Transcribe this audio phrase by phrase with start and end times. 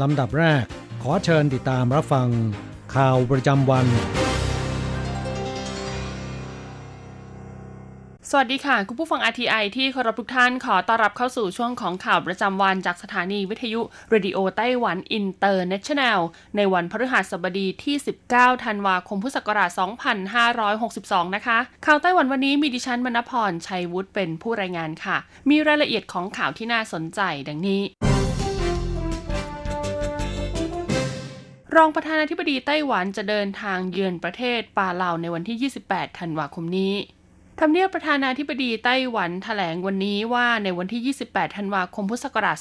[0.00, 0.64] ลำดับแรก
[1.02, 2.28] ขอเชิญติดตามรับฟัง
[2.94, 3.86] ข่าวประจำวัน
[8.32, 16.20] สวัสดีค่ะ คุณผู้ฟัง RTI ที่เคารพทุกท่านขอต้อนรับเข้าสู่ช่วงของข่าวประจำวันจากสถานีวิทยุ Radio Taiwan International
[16.56, 17.96] ในวันพฤหัสบดีที่
[18.30, 19.70] 19 ธันวาคมพุทธศักราช
[20.52, 25.16] 2562 นะคะ ข่าวไต้หวันวันนี้มีดิฉันมณพร ชัยวุฒิเป็นผู้รายงานค่ะ
[25.50, 27.82] มีรายละเอียดของข่าวที่น่าสนใจดังนี้
[31.74, 36.94] รองประธานาธิบดีไต้หวันจะเดินทางเยือนประเทศปาเลาในวันที่ 28 ธันวาคมนี้
[37.62, 42.56] ทำเนียบประธานาธิบดีไต้หวันถแถลงวันนี้ว่าในวันที่ 28 ธันวาคมพุทธศักราช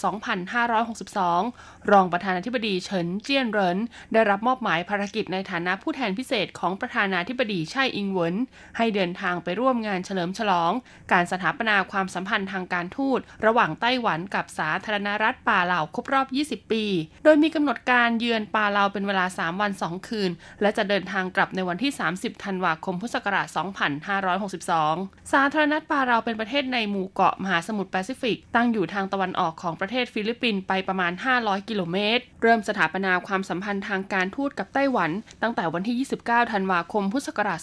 [1.13, 3.77] 2562 รองประธานาธิบดีเฉินเจี้ยนเหริน
[4.13, 8.35] ได้รับมอบหมายภารกิจในฐานะผู้แทนพิเศษของประธานาธิบดีไช่อิงเหวิน
[8.77, 10.71] ให้เดินทางไปร่วมงานเฉลิมฉลอง
[11.11, 16.85] การสถาปนาความสัมพันธ์ทางการทูต ระหว่างไต้หวันกับสาธารณรัฐปาเลาครบรอบ 20 ปี
[17.23, 24.88] โดยมีกำหนดการเยือนปาเลาเป็นเวลา 3 วัน 2 คืน และจะเดินทางกลับในวันที่ 30 ธันวาคมพุทธศักราช 2562
[25.33, 37.59] สาธารณรัฐปาเลาเป็นประเทศในหมู่เกาะมหาสมุทรแปซิฟิก ตั้งอยู่ทางตะวันออกของประเทศฟิลิปปินส์ไปประมาณ 500 กิโลเมตร เริ่มสถาปนาความสัมพันธ์ทางการทูตกับไต้หวัน ตั้งแต่วันที่ 29 ธันวาคม พุทธศักราช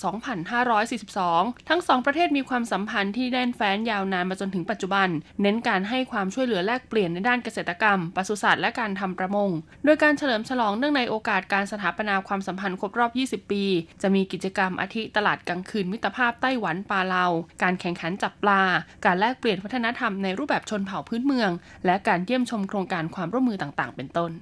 [1.03, 5.09] 2542 ทั้งสองประเทศมีความสัมพันธ์ที่แน่นแฟ้นยาวนานมาจนถึงปัจจุบัน
[5.43, 9.51] เน้นการให้ความช่วยเหลือแลกเปลี่ยนในด้านเกษตรกรรมปศุสัตว์และการทำประมง
[9.85, 13.11] โดยการเฉลิมฉลองเนื่องในโอกาสการสถาปนาความสัมพันธ์ครบรอบ
[13.47, 13.65] 20 ปี
[14.03, 17.16] จะมีกิจกรรมอาทิตลาดกลางคืนมิตรภาพไต้หวันปาเลา
[17.63, 18.63] การแข่งขันจับปลา
[19.05, 21.51] การแลกเปลี่ยนวัฒนธรรมในรูปแบบชนเผ่าพื้นเมือง
[21.87, 24.33] และการเยี่ยมชมโครงการความร่วมมือต่าง ๆ เป็นต้น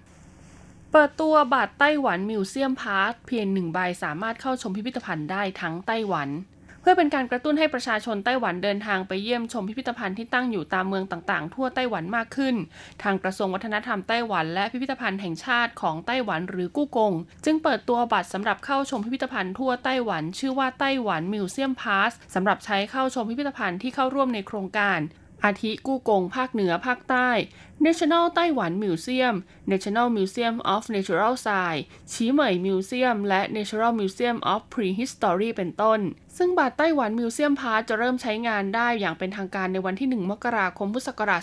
[0.90, 6.28] เปิดตัวบัตร Taiwan Museum Pass เพียงหนึ่งใบสามารถเข้าชมพิพิธภัณฑ์ได้ทั้งไต้หวัน
[6.86, 12.54] เพื่อเป็นการกระตุ้นให้ประชาชนไต้หวันเดินทางไปเยี่ยมชมพิพิธภัณฑ์ที่ตั้งอยู่ตามเมืองต่างๆ ทั่วไต้หวันมากขึ้น
[13.02, 17.12] ทางกระทรวงวัฒนธรรมไต้หวัน และพิพิธภัณฑ์แห่งชาติของไต้หวันหรือกู้กง
[17.44, 25.00] จึงเปิดตัวบัตรสำหรับเข้าชมพิพิธภัณฑ์ทั่วไต้หวัน ชื่อว่า Taiwan Museum Pass สำหรับใช้เข้าชมพิพิธภัณฑ์ที่เข้าร่วมในโครงการ
[25.44, 27.30] อาทิกู้กง ภาคเหนือภาคใต้
[27.86, 29.36] National Taiwan Museum
[29.72, 36.00] National Museum of Natural Science ชีเหมย Museum และ National Museum of Prehistory เป็นต้น
[36.38, 41.42] ซึ่งบัตร Taiwan Museum Pass จะเริ่มใช้งานได้อย่างเป็นทางการในวันที่ 1 มกราคมพุทธศักราช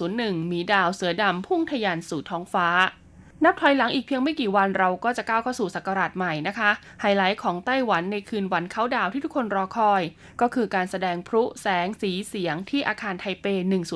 [0.00, 2.68] 101 มีดาวเสือดำพุ่งทะยานสู่ท้องฟ้า
[3.44, 6.70] นับถอยหลังอีกเพียงไม่กี่วันเราก็จะก้าวเข้าสู่ศักราชใหม่นะคะ
[7.00, 10.02] ไฮไลท์ของไต้หวันในคืนวันเขาดาวที่ทุกคนรอคอย
[10.40, 13.46] ก็คือการแสดงพลุแสงสีเสียงที่อาคารไทเป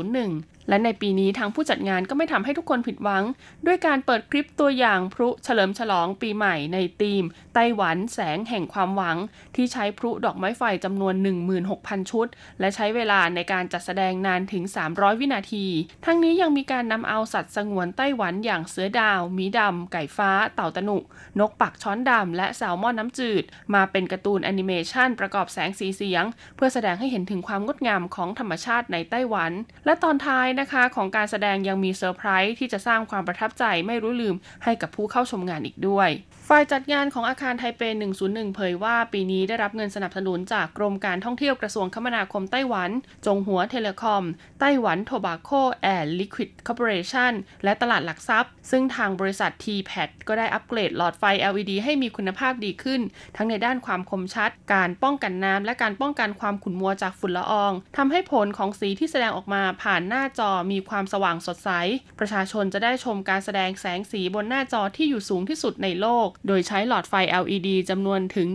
[0.05, 3.25] 101 และในปีนี้ทางผู้จัดงานก็ไม่ทำให้ทุกคนผิดหวัง
[3.67, 7.25] ด้วยการเปิดคลิปตัวอย่างพลุเฉลิมฉลองปีใหม่ในธีม
[7.55, 9.17] ไต้หวันแสงแห่งความหวัง
[9.57, 11.15] ที่ใช้พลุดอกไม้ไฟจำนวน
[11.63, 12.27] 16,000 ชุด
[12.61, 15.67] และใช้เวลาในการจัดแสดงนานถึง 300 วินาที
[16.05, 20.99] ทั้งนี้ยังมีการนำเอาสัตว์สงวนไต้หวันอย่างเสือดาวหมีดำไก่ฟ้า เต่าตะหนุ
[21.41, 23.45] นกปากช้อนดำและแซลมอนน้ำจืด
[23.75, 26.25] มาเป็นการ์ตูนแอนิเมชันประกอบแสงสีเสียง
[26.57, 29.53] เพื่อแสดงให้เห็นถึงความงดงามของธรรมชาติในไต้หวัน
[29.87, 36.11] และตอนท้ายนะคะ ของการแสดงยังมีเซอร์ไพรส์ที่จะสร้างความประทับใจไม่รู้ลืมให้กับผู้เข้าชมงานอีกด้วย
[36.49, 37.83] ฝ่ายจัดงานของอาคารไทเป
[38.19, 42.91] 101 เผยว่าปีนี้ได้รับเงินสนับสนุนจากกรมการท่องเที่ยวกระทรวงคมนาคมไต้หวัน
[43.27, 44.25] จงหัว Telecom
[44.61, 45.51] Taiwan Tobacco
[45.81, 47.33] and Liquor Corporation
[47.65, 53.01] และตลาดหลักทรัพย์ ซึ่งทางบริษัท T-PAD ก็ได้อัปเกรดหลอดไฟ LED ให้มีคุณภาพดีขึ้น
[53.37, 61.71] ทั้งในด้านความคมชัด การป้องกันน้ำและการป้องกันความขุ่นมัวจากฝุ่นละอองทำให้ผลของสีที่แสดงออกมาผ่านหน้าจอมีความสว่างสดใส
[62.19, 68.49] ประชาชนจะได้ชมการแสดงแสงสีบนหน้าจอที่อยู่สูงที่สุดในโลกโดยใช้หลอดไฟ LED จำนวนถึง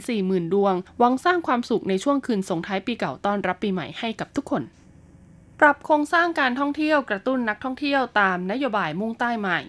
[0.00, 4.62] 140,000 ดวง หวังสร้างความสุขในช่วงคืนส่งท้ายปีเก่าต้อนรับปีใหม่ให้กับทุกคน
[5.60, 9.60] ปรับโครงสร้างการท่องเที่ยวกระตุ้นนักท่องเที่ยวตามนโยบายมุ่งใต้ใหม่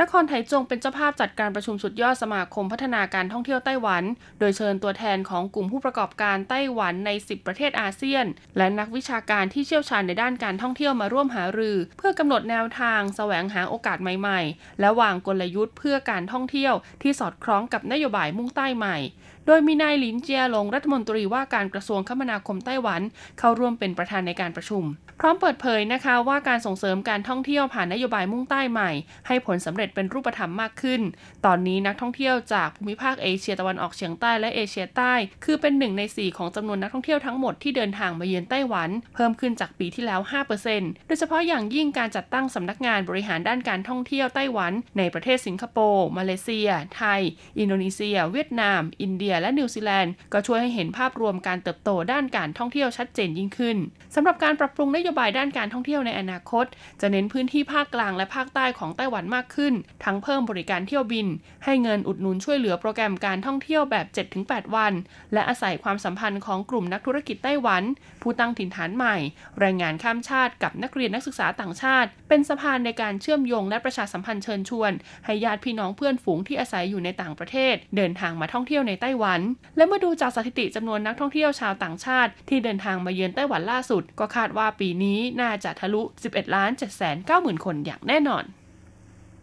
[0.00, 4.02] นครไถจงเป็นเจ้าภาพจัดการประชุมสุดยอดสมาคมพัฒนาการท่องเที่ยวไต้หวัน
[4.38, 8.26] โดยเชิญตัวแทนของกลุ่มผู้ประกอบการไต้หวันใน 10 ประเทศอาเซียน
[8.56, 18.96] และนักวิชาการที่เชี่ยวชาญในด้านการท่องเที่ยวมาร่วมหารือ เพื่อกำหนดแนวทางแสวงหาโอกาสใหม่ ๆ และวางกลยุทธ์เพื่อการท่องเที่ยวที่สอดคล้องกับนโยบายมุ่งใต้ใหม่
[19.46, 23.00] โดยมีนายหลินเจียหลงรัฐมนตรีว่าการกระทรวงคมนาคมไต้หวัน
[23.38, 24.84] เข้าร่วมเป็นประธานในการประชุม
[25.20, 28.90] พร้อมเปิดเผยนะคะว่าการส่งเสริมการท่องเที่ยวผ่านนโยบายมุ่งใต้ใหม่
[29.26, 31.00] ให้ผลสำเร็จเป็นรูปธรรมมากขึ้น
[31.46, 35.14] ตอนนี้นักท่องเที่ยวจากภูมิภาคเอเชียตะวันออกเฉียงใต้และเอเชียใต้
[35.44, 40.20] คือเป็นหนึ่งใน 4 ของจำนวนนักท่องเที่ยวทั้งหมดที่เดินทางมาเยือนไต้หวัน เพิ่มขึ้นจากปีที่แล้ว
[40.64, 47.20] 5%โดยเฉพาะอย่างยิ่งการจัดตั้งสำนักงานบริหารด้านการท่องเที่ยวไต้หวัน ในประเทศสิงคโปร์มาเลเซีย ไทย
[47.58, 53.76] อินโดนีเซีย เวียดนาม อินเดียและนิวซีแลนด์ก็ช่วยให้เห็นภาพรวมการเติบโตด้านการท่องเที่ยวชัดเจนยิ่งขึ้น
[54.14, 56.66] สำหรับการปรับปรุงนโยบายด้านการท่องเที่ยวในอนาคต
[57.00, 61.26] จะเน้นพื้นที่ภาคกลางและภาคใต้ของไต้หวันมากขึ้น ทั้งเพิ่มบริการเที่ยวบิน
[61.64, 64.06] ให้เงินอุดหนุนช่วยเหลือโปรแกรมการท่องเที่ยวแบบ
[64.40, 64.92] 7-8 วัน
[65.32, 67.82] และอาศัยความสัมพันธ์ของกลุ่มนักธุรกิจไต้หวัน
[68.24, 69.16] ผู้ตั้งถิ่นฐานใหม่
[69.60, 74.92] แรงงานข้ามชาติกับนักเรียนนักศึกษาต่างชาติ เป็นสะพานในการเชื่อมโยงและประชาสัมพันธ์เชิญชวน
[75.24, 79.40] ให้ญาติพี่น้องเพื่อนฝูงที่อาศัยอยู่ในต่างประเทศ เดินทางมาท่องเที่ยวในไต้หวัน
[79.76, 88.44] และเมื่อดูจากสถิติจำนวนนักท่องเที่ยวชาวต่างชาติ ที่เดินทางมาเยือนไต้หวันล่าสุด ก็คาดว่าปีนี้น่าจะทะลุ 11ล้าน7 9 0 0 0 0 คนอย่างแน่นอน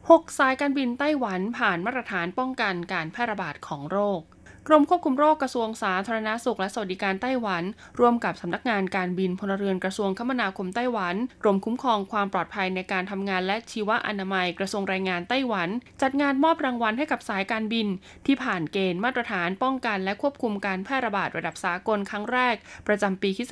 [0.10, 4.22] 6สายการบินไต้หวันผ่านมาตรฐานป้องกันการแพร่ระบาดของโรค
[4.68, 7.64] กรมควบคุมโรคกระทรวงสาธารณาสุขและสวัสดิการไต้หวัน
[8.00, 15.70] ร่วมกับสำนักงานการบินพลเรือนกระทรวงคมนาคมไต้หวัน กรมคุ้มครองความปลอดภัยในการทำงานและชีวอนามัยกระทรวงแรงงานไต้หวัน
[16.02, 17.88] จัดงานมอบรางวัลให้กับสายการบิน
[18.26, 22.56] ที่ผ่านเกณฑ์มาตรฐานป้องกันและควบคุมการแพร่ระบาดระดับสากลครั้งแรก
[22.88, 23.52] ประจำปีคศ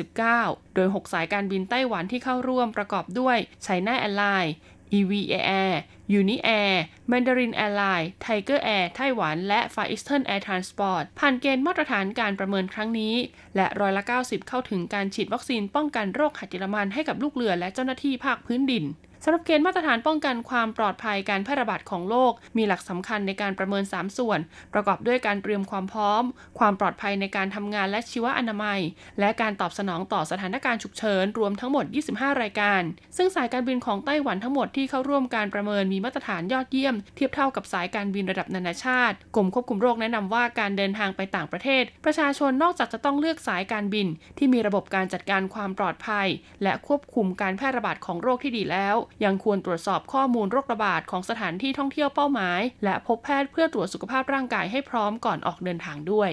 [0.00, 4.54] 2019 โดย 6 สายการบินไต้หวันที่เข้าร่วมประกอบด้วยไชน่าแอร์ไลน์
[4.98, 5.76] EVA Air
[6.18, 6.76] Uni Air
[7.10, 13.14] Mandarin Airline Tiger Air ไต้หวัน และ Far Eastern Air Transport ผ่านเกณฑ์มาตรฐานการประเมินครั้งนี้
[13.56, 18.84] และร้อยละ 90 เข้าถึงการฉีดวัคซีนป้องกันโรคหัดเยอรมันให้กับลูกเรือและเจ้าหน้าที่ภาคพื้นดิน
[19.28, 24.38] สำหรับเกณฑ์มาตรฐานป้องกันความปลอดภัยการแพร่ระบาดของโรคมีหลักสำคัญในการประเมิน 3 ส่วน
[24.72, 26.22] ประกอบด้วยการเตรียมความพร้อม
[26.58, 28.80] ความปลอดภัยในการทำงานและชีวอนามัย
[29.20, 32.82] และการตอบสนองต่อสถานการณ์ฉุกเฉินรวมทั้งหมด 25 รายการ
[33.16, 44.06] ซึ่งสายการบินของไต้หวันทั้งหมดที่เข้าร่วมการประเมินมีมาตรฐานยอดเยี่ยม เทียบเท่ากับสายการบินระดับนานาชาติกรมควบคุมโรคแนะนำว่าการเดินทางไปต่างประเทศ ประชาชนนอกจากจะต้องเลือกสายการบิน
[44.38, 46.26] ที่มีระบบการจัดการความปลอดภัย
[46.62, 56.30] และควบคุมการแพร่ระบาดของโรคที่ดีแล้วยังควรตรวจสอบข้อมูลโรคระบาดของสถานที่ท่องเที่ยวเป้าหมาย และพบแพทย์เพื่อตรวจสุขภาพร่างกายให้พร้อมก่อนออกเดินทางด้วย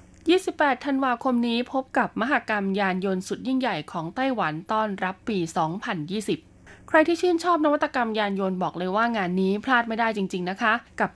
[0.00, 6.49] 28 ธันวาคมนี้พบกับมหกรรมยานยนต์สุดยิ่งใหญ่ของไต้หวันต้อนรับปี 2020
[6.92, 11.10] ใครที่ชื่นชอบนวัตกรรมยานยนต์บอกเลยว่างานนี้พลาดไม่ได้จริง ๆ นะคะ กับ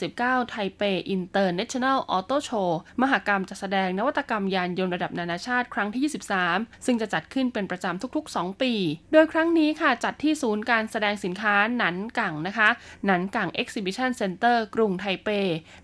[0.00, 6.02] 2019 ไทเปInternational Auto Show มหกรรมจะแสดงนวัตกรรมยานยนต์ระดับนานาชาติครั้งที่
[6.44, 8.72] 23 ซึ่งจะจัดขึ้นเป็นประจำทุก ๆ 2 ปี
[9.12, 12.68] โดยครั้งนี้ค่ะจัดที่ศูนย์การแสดงสินค้าหนันกังนะคะ
[13.06, 15.28] หนันกัง Exhibition Center กรุงไทเป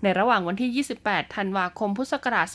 [0.03, 2.47] ในระหว่างวันที่ 28 ธันวาคมพุทธศักราช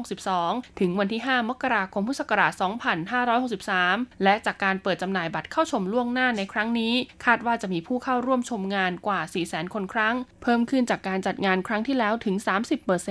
[0.00, 2.52] 2562 ถึงวันที่ 5 มกราคมพุทธศักราช
[3.58, 13.10] 2563 และจากการเปิดจำหน่ายบัตรเข้าชมล่วงหน้าในครั้งนี้ คาดว่าจะมีผู้เข้าร่วมชมงานกว่า 400,000 คนครั้ง เพิ่มขึ้นจากการจัดงานครั้งที่แล้วถึง 30%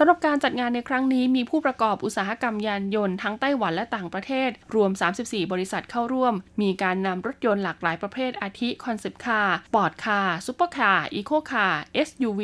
[0.00, 4.90] สำหรับการจัดงานในครั้งนี้มีผู้ประกอบอุตสาหกรรมยานยนต์ทั้งไต้หวันและต่างประเทศ รวม
[5.20, 12.40] 34 บริษัทเข้าร่วม มีการนำรถยนต์หลากหลายประเภทอาทิคอนเซปต์คาร์ปอร์ตคาร์ซูเปอร์คาร์อีโคคาร์ SUV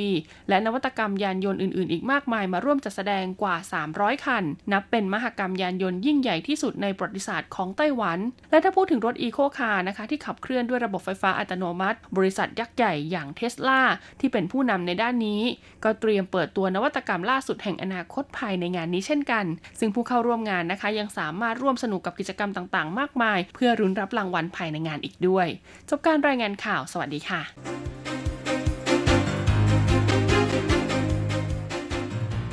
[0.49, 3.56] และนวัตกรรมยานยนต์อื่น ๆ อีกมากมายมาร่วมจัดแสดงกว่า
[3.90, 8.18] 300 คัน นับเป็นมหกรรมยานยนต์ยิ่งใหญ่ที่สุดในประวัติศาสตร์ของไต้หวัน
[8.50, 13.80] และถ้าพูดถึงรถอีโคคาร์นะคะที่ขับเคลื่อนด้วยระบบไฟฟ้าอัตโนมัติ บริษัทยักษ์ใหญ่อย่างเทสลา
[14.20, 15.42] ที่เป็นผู้นำในด้านนี้
[15.84, 19.44] ก็เตรียมเปิดตัวนวัตกรรมล่าสุดแห่งอนาคตภายในงานนี้เช่นกัน
[19.80, 25.46] ซึ่งผู้เข้าร่วมงานนะคะ ยังสามารถร่วมสนุกกับกิจกรรมต่างๆ มากมาย เพื่อรุนรับรางวัลภายในงานอีกด้วย
[25.90, 27.42] จบการรายงานข่าว สวัสดีค่ะ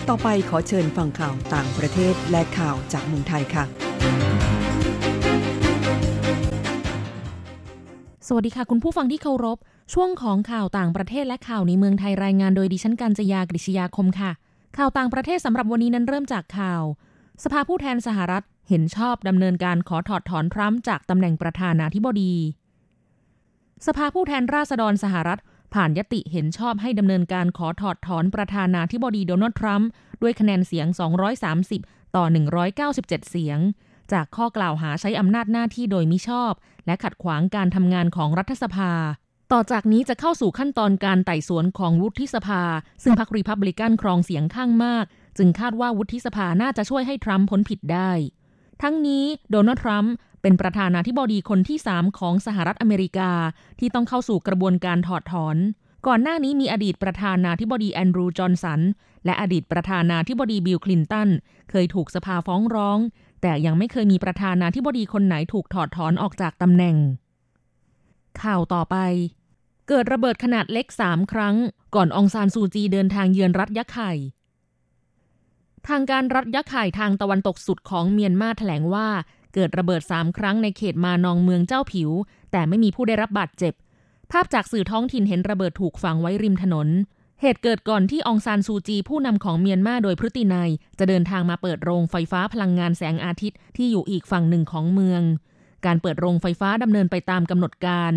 [0.10, 3.65] ต่อไปขอเชิญฟังข่าวต่างประเทศและข่าวจากเมืองไทยค่ะ
[8.27, 9.57] สวัสดีค่ะ คุณผู้ฟังที่เคารพ
[9.93, 14.31] ช่วงของข่าวต่างประเทศและข่าวในเมืองไทยรายงานโดยดิฉันกัญจยากริชยาคมค่ะ
[14.77, 16.83] ข่าวต่างประเทศสำหรับวันนี้นั้นเริ่มจากข่าว
[17.43, 22.33] สภาผู้แทนสหรัฐเห็นชอบดำเนินการขอถอดถอนทรัมป์จากตำแหน่งประธานาธิบดี
[23.87, 25.39] สภาผู้แทนราษฎรสหรัฐ
[25.73, 29.89] ผ่านยติเห็นชอบให้ดำเนินการขอถอดถอนประธานาธิบดีโดนัลด์ทรัมป์
[30.21, 30.87] ด้วยคะแนนเสียง
[31.51, 32.25] 230 ต่อ
[32.77, 33.59] 197 เสียง
[34.11, 36.53] จากข้อกล่าวหาใช้อำนาจหน้าที่โดยมิชอบ
[36.85, 38.91] และขัดขวางการทำงานของรัฐสภา
[39.55, 42.63] ต่อจากนี้จะเข้าสู่ขั้นตอนการไต่สวนของวุฒิสภา
[43.03, 45.05] ซึ่งพรรครีพับลิกันครองเสียงข้างมาก
[45.38, 48.12] จึงคาดว่าวุฒิสภาน่าจะช่วยให้ทรัมป์พ้นผิดได้
[48.81, 53.31] ทั้งนี้โดนัลด์ทรัมป์เป็นประธานาธิบดีคนที่ 3 ของสหรัฐอเมริกา
[53.79, 55.58] ที่ต้องเข้าสู่กระบวนการถอดถอน
[56.08, 58.81] ก่อนหน้านี้มีอดีตประธานาธิบดีแอนดรูว์จอห์นสัน
[59.25, 61.29] และอดีตประธานาธิบดีบิลคลินตัน
[61.70, 63.00] เคยถูกสภาฟ้องร้อง
[63.41, 66.98] แต่ยังไม่เคยมีประธานาธิบดีคนไหนถูกถอดถอนออกจากตำแหน่ง
[68.41, 68.98] ข่าวต่อไป
[69.88, 71.55] เกิดระเบิดขนาดเล็ก 3 ครั้ง
[71.95, 74.11] ก่อนองซานซูจีเดินทางเยือนรัฐยะไข่
[75.88, 79.07] ทางการรัฐยะไข่ทางตะวันตกสุดของเมียนมาแถลงว่า
[79.53, 82.09] เกิดระเบิด 3 ครั้งในเขตมานองเมืองเจ้าผิว
[82.51, 83.73] แต่ไม่มีผู้ได้รับบาดเจ็บ
[84.31, 86.88] ภาพจากสื่อท้องถิ่นเห็นระเบิดถูกฝังไว้ริมถนน
[87.41, 95.21] เหตุเกิดก่อนที่องซานซูจีผู้นำของเมียนมาโดยพฤตินัยจะเดินทางมาเปิดโรงไฟฟ้าพลังงานแสงอาทิตย์ที่อยู่อีกฝั่งหนึ่งของเมือง
[95.85, 98.13] การเปิดโรงไฟฟ้าดำเนินไปตามกำหนดการ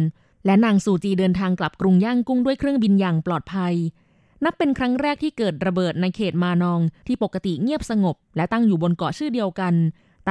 [0.47, 3.75] และนางซูจีเดินทางกลับกรุงย่างกุ้งด้วยเครื่องบินอย่างปลอดภัย
[4.45, 9.75] นับเป็นครั้งแรกที่เกิดระเบิดในเขตมานองที่ปกติเงียบสงบ และตั้งอยู่บนเกาะชื่อเดียวกัน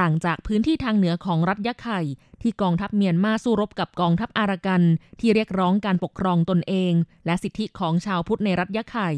[0.02, 2.00] ่างจากพื้นที่ทางเหนือของรัฐยะไข่
[2.42, 4.82] ที่กองทัพเมียนมาสู้รบกับกองทัพอารากัน
[5.20, 6.92] ที่เรียกร้องการปกครองตนเอง
[7.26, 9.10] และสิทธิของชาวพุทธในรัฐยะไข่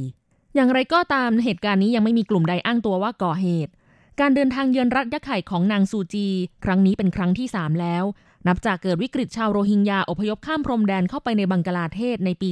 [0.54, 3.72] อย่างไรก็ตามเหตุการณ์นี้ยังไม่มีกลุ่มใดอ้างตัวว่าก่อเหตุ
[4.20, 6.28] การเดินทางเยือนรัฐยะไข่ของนางซูจี
[6.64, 8.04] ครั้งนี้เป็นครั้งที่ 3 แล้ว
[8.46, 12.48] นับจากเกิดวิกฤตชาวโรฮิงญาอพยพข้ามพรมแดนเข้าไปในบังกลาเทศในปี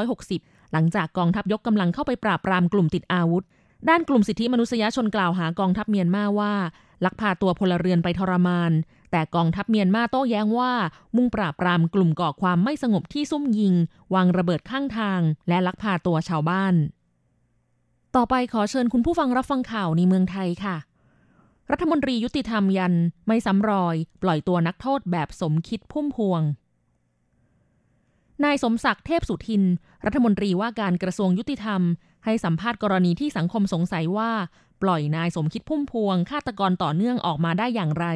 [0.00, 3.44] 2560 หลังจากกองทัพยกกำลังเข้าไปปราบปรามกลุ่มติดอาวุธ
[3.88, 6.54] ด้านกลุ่มสิทธิมนุษยชนกล่าวหากองทัพเมียนมาว่า
[7.04, 8.72] ลักพาตัวพลเรือนไปทรมาน
[9.10, 10.72] แต่กองทัพเมียนมาโต้แย้งว่า
[11.16, 13.74] มุ่งปราบปรามกลุ่มก่อความไม่สงบที่ซุ่มยิง
[14.14, 16.74] วางระเบิดข้างทาง และลักพาตัวชาวบ้าน
[18.16, 20.76] ต่อไปขอเชิญคุณผู้ฟังรับฟังข่าวในเมืองไทยค่ะ
[21.72, 22.94] รัฐมนตรียุติธรรมยัน
[23.26, 26.42] ไม่ซ้ำรอย ปล่อยตัวนักโทษแบบสมคิดพุ่มพวง
[28.44, 29.62] นายสมศักดิ์เทพสุทิน
[30.04, 31.80] รัฐมนตรีว่าการกระทรวงยุติธรรม
[32.24, 34.30] ให้สัมภาษณ์กรณีที่สังคมสงสัยว่า
[34.82, 38.06] ปล่อยนายสมคิดพุ่มพวงฆาตกรต่อเนื่องออกมาได้อย่างไร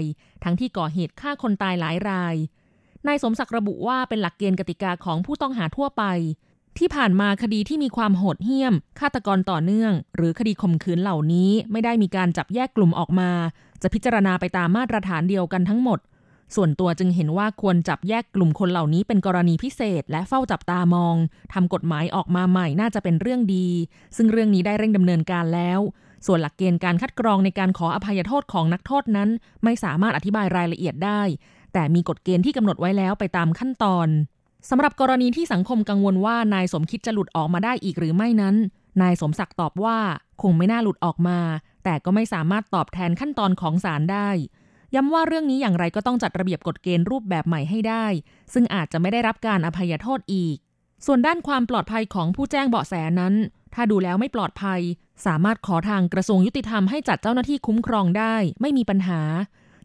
[0.44, 2.34] ทั้งที่ก่อเหตุฆ่าคนตายหลายราย
[3.06, 6.04] นายสมศักดิ์ระบุว่าเป็นหลักเกณฑ์กติกาของผู้ต้องหาทั่วไป
[6.78, 13.30] ที่ผ่านมาคดีที่มีความโหดเหี้ยม ฆาตกรต่อเนื่อง หรือคดีข่มขืนเหล่านี้ไม่ได้มีการจับแยกกลุ่มออกมา
[13.82, 15.98] จะพิจารณาไปตามมาตรฐานเดียวกันทั้งหมด
[16.56, 21.16] ส่วนตัวจึงเห็นว่าควรจับแยกกลุ่มคนเหล่านี้เป็นกรณีพิเศษ และเฝ้าจับตามอง
[21.54, 23.68] ทำกฎหมายออกมาใหม่น่าจะเป็นเรื่องดี
[24.16, 25.80] ซึ่งเรื่องนี้ได้เร่งดำเนินการแล้ว
[26.26, 29.28] ส่วนหลักเกณฑ์การคัดกรองในการขออภัยโทษของนักโทษนั้น
[29.64, 31.22] ไม่สามารถอธิบายรายละเอียดได้
[31.72, 34.08] แต่มีกฎเกณฑ์ที่กำหนดไว้แล้วไปตามขั้นตอน
[34.68, 38.56] สำหรับกรณีที่สังคมกังวลว่านายสมคิดจะหลุดออกมาได้อีกหรือไม่นั้น
[39.02, 39.98] นายสมศักดิ์ตอบว่า
[40.42, 41.38] คงไม่น่าหลุดออกมา
[41.84, 44.28] แต่ก็ไม่สามารถตอบแทนขั้นตอนของศาลได้
[44.94, 48.06] ย้ำว่าเรื่องนี้อย่างไรก็ต้องจัดระเบียบกฎเกณฑ์รูปแบบใหม่ให้ได้
[48.52, 50.56] ซึ่งอาจจะไม่ได้รับการอภัยโทษอีก
[51.06, 53.34] ส่วนด้านความปลอดภัยของผู้แจ้งเบาะแสนั้น
[53.74, 54.80] ถ้าดูแล้วไม่ปลอดภัย
[55.26, 59.20] สามารถขอทางกระทรวงยุติธรรมให้จัดเจ้าหน้าที่คุ้มครองได้ ไม่มีปัญหา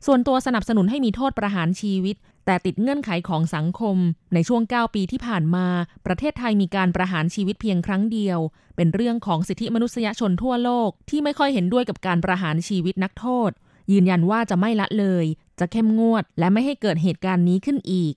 [0.05, 3.97] ส่วนตัวสนับสนุนให้มีโทษประหารชีวิต แต่ติดเงื่อนไขของสังคม
[4.33, 5.67] ในช่วง 9 ปีที่ผ่านมา
[6.05, 8.39] ประเทศไทยมีการประหารชีวิตเพียงครั้งเดียว
[8.75, 13.51] เป็นเรื่องของสิทธิมนุษยชนทั่วโลกที่ไม่ค่อยเห็นด้วยกับการประหารชีวิตนักโทษ
[13.91, 15.25] ยืนยันว่าจะไม่ละเลย
[15.59, 18.13] จะเข้มงวด และไม่ให้เกิดเหตุการณ์นี้ขึ้นอีก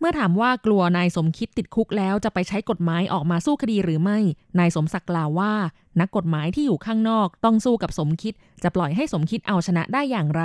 [0.00, 4.18] เมื่อถามว่ากลัวนายสมคิดติดคุกแล้วจะไปใช้กฎหมายออกมาสู้คดีหรือไม่
[4.58, 5.52] นายสมศักดิ์กล่าวว่า
[6.00, 10.42] นักกฎหมายที่อยู่ข้างนอกต้องสู้กับสมคิด จะปล่อยให้สมคิดเอาชนะได้อย่างไร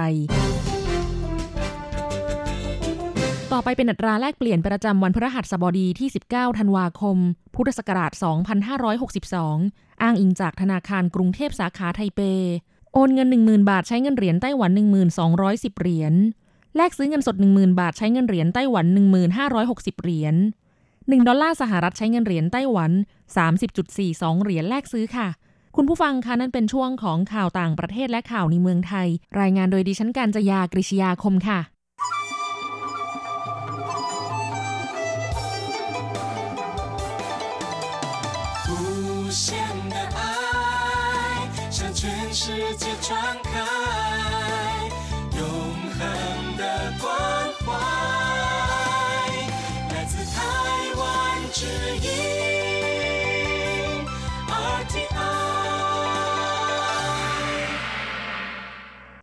[3.62, 7.18] อไปเป็นอัตราแลกเปลี่ยนประจำวันพฤหัสบดีที่ 19 ธันวาคม
[7.56, 8.12] พุทธศักราช
[9.08, 12.22] 2562 อ้างอิงจากธนาคารกรุงเทพสาขาไทเป
[12.94, 14.72] โอนเงิน 10,000 บาทใช้เงินเหรียญไต้หวัน
[15.26, 16.14] 1210 เหรียญ
[16.76, 18.86] แลกซื้อเงินสด 10,000 บาทใช้เงินเหรียญไต้หวัน
[19.44, 20.36] 1560 เหรียญ
[20.82, 22.92] 1 ดอลลาร์สหรัฐใช้เงินเหรียญไต้หวัน
[23.68, 25.28] 30.42 เหรียญแลกซื้อค่ะ
[25.76, 29.08] คุณผู้ฟังคะนั่นเป็นช่วงของข่าวต่างประเทศและข่าวในเมืองไทย
[29.40, 31.60] รายงานโดยดิฉันการจยากริชยาคมค่ะ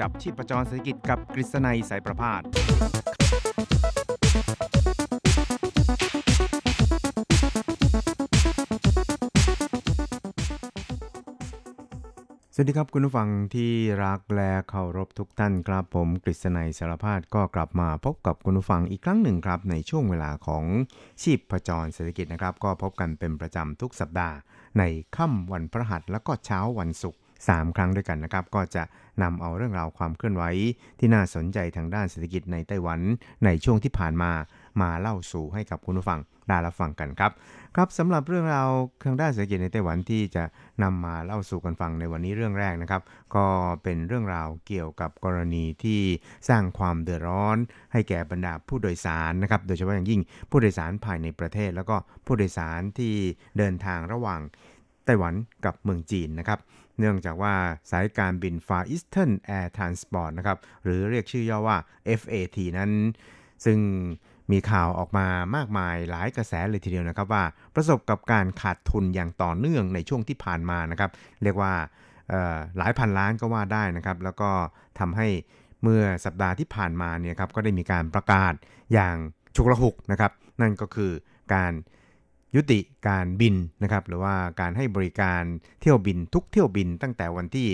[0.00, 2.42] จับชีพจรเศรษฐกิจกับกฤษณัยสายประพาส
[12.56, 13.72] สวัสดีครับคุณผู้ฟังที่
[14.04, 20.64] รักและเคารพทุกท่านครับผมกฤษณัยสารพาดก็กลับมาพบกับคุณผู้ฟังอีกครั้งหนึ่งครับในช่วงเวลาของ
[21.22, 24.36] ชีพประจรเศรษฐกิจนะครับ ก็พบกันเป็นประจำทุกสัปดาห์
[24.78, 24.82] ใน
[25.16, 27.20] ค่ำวันพฤหัสและก็เช้าวันศุกร์
[27.52, 28.82] 3 ครั้งด้วยกันนะครับ ก็จะ
[29.22, 30.44] นำเอาเรื่องราวความเคลื่อนไหว
[30.98, 33.00] ที่น่าสนใจทางด้านเศรษฐกิจในไต้หวัน
[33.44, 34.30] ในช่วงที่ผ่านมา
[34.80, 37.32] มาเล่าสู่ให้กับคุณผู้ฟังได้รับฟังกันครับ
[37.76, 38.70] ครับสำหรับเรื่องราว
[39.04, 40.44] ทางด้านเศรษฐกิจในไต้หวันที่จะ
[40.82, 43.02] นำมาเล่าสู่กันฟังในวันนี้เรื่องแรกนะครับ
[43.34, 43.46] ก็
[43.82, 46.00] เป็นเรื่องราวเกี่ยวกับกรณีที่
[46.48, 47.56] สร้างความเดือดร้อน
[47.92, 50.20] ให้แก่บรรดาผู้โดยสารนะครับ โดยเฉพาะอย่างยิ่ง
[50.50, 53.14] ผู้โดยสารภายในประเทศ แล้วก็ผู้โดยสารที่
[53.58, 54.40] เดินทางระหว่าง
[55.04, 56.58] ไต้หวันกับเมืองจีนนะครับ
[56.98, 57.54] เนื่องจากว่า
[57.90, 61.78] สายการบิน Far Eastern Air Transport นะครับหรือเรียกชื่อย่อว่า
[62.20, 62.90] FAT นั้น
[63.64, 63.78] ซึ่ง
[64.52, 65.26] มีข่าวออกมา
[65.56, 71.10] มากมายหลายกระแสเลยทีเดียวนะครับว่าประสบกับการขาดทุนอย่างต่อเนื่องในช่วงที่ผ่านมานะครับ
[71.42, 71.72] เรียกว่า
[72.78, 74.50] หลายพันล้านก็ว่าได้นะครับ แล้วก็
[74.98, 75.28] ทำให้
[75.82, 78.54] เมื่อสัปดาห์ที่ผ่านมาเนี่ยครับก็ได้มีการประกาศ
[78.92, 79.16] อย่าง
[79.56, 81.12] ฉุกละหุกนะครับ นั่นก็คือ
[81.54, 81.72] การ
[82.56, 85.42] ยุติการบินนะครับหรือว่าการให้บริการ
[85.80, 87.68] เที่ยวบินทุกเที่ยวบินตั้งแต่วันที่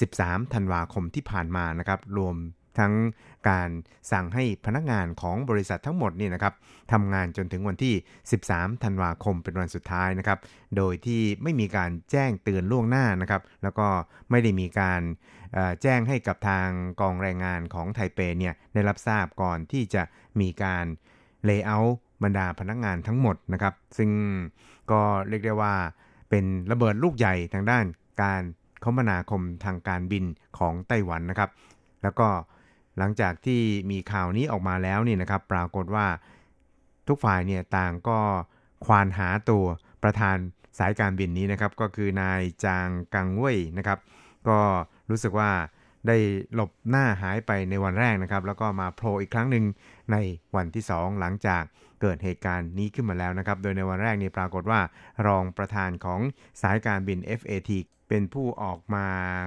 [0.00, 2.36] 13 ธันวาคมที่ผ่านมานะครับรวม
[2.78, 2.94] ทั้ง
[3.48, 3.70] การ
[4.12, 6.54] สั่งให้พนักงานของบริษัททั้งหมดนี่นะครับ
[6.92, 7.94] ทำงานจนถึงวันที่
[8.38, 10.38] 13 ธันวาคมเป็นวันสุดท้ายนะครับ
[10.76, 13.88] โดยที่ไม่มีการแจ้งเตือนล่วงหน้านะครับ แล้วก็
[14.30, 15.00] ไม่ได้มีการ
[15.82, 16.68] แจ้งให้กับทาง
[17.00, 20.02] กองแรงงานของไทเปเนี่ยได้รับทราบก่อนที่จะ
[20.40, 20.86] มีการ
[21.44, 24.10] lay off บรรดาพนักงานทั้งหมดนะครับ ซึ่ง
[24.90, 25.74] ก็เรียกได้ว่า
[26.30, 27.84] เป็นระเบิดลูกใหญ่ทางด้าน
[28.22, 28.42] การ
[28.84, 30.24] คมนาคมทางการบิน
[30.58, 31.50] ของไต้หวันนะครับ
[32.02, 32.28] แล้วก็
[32.98, 36.06] หลังจากที่มีข่าวนี้ออกมาแล้วนี่นะครับ ปรากฏว่า
[37.08, 38.18] ทุกฝ่ายเนี่ยต่างก็
[38.86, 39.64] ควานหาตัว
[40.02, 40.36] ประธาน
[40.78, 43.98] สายการบินนี้นะครับ ก็คือนายจางกังเว่ยนะครับ
[44.48, 44.58] ก็
[45.10, 45.50] รู้สึกว่า
[46.06, 46.16] ได้
[46.54, 49.64] หลบหน้าหายไปในวันแรกนะครับ แล้วก็มาโผล่อีกครั้งหนึ่ง
[50.12, 50.16] ใน
[50.56, 51.62] วันที่ 2 หลังจาก
[52.04, 54.80] เกิดเหตุการณ์นี้ขึ้นมาแล้วนะครับ โดยในวันแรกนี่ปรากฏว่า
[55.26, 56.20] รองประธานของ
[56.62, 57.70] สายการบิน FAT
[58.08, 59.06] เป็นผู้ออกมา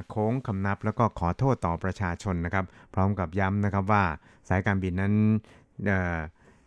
[0.10, 4.04] โค้งคำนับ แล้วก็ขอโทษต่อประชาชนนะครับ พร้อมกับย้ำนะครับว่า
[4.50, 5.14] สายการบินนั้น
[5.90, 5.92] อ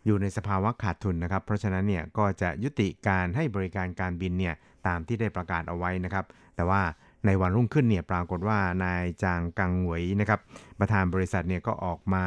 [0.05, 4.55] อยู่ในสภาวะขาดทุนนะครับ เพราะฉะนั้นเนี่ยก็จะยุติการให้บริการการบินเนี่ย
[4.87, 6.25] ตามที่ได้ประกาศเอาไว้นะครับ
[6.55, 6.81] แต่ว่า
[7.25, 10.39] ในวันรุ่งขึ้นเนี่ยปรากฏว่านายจางกังหวยนะครับ
[10.79, 12.25] ประธานบริษัทเนี่ยก็ออกมา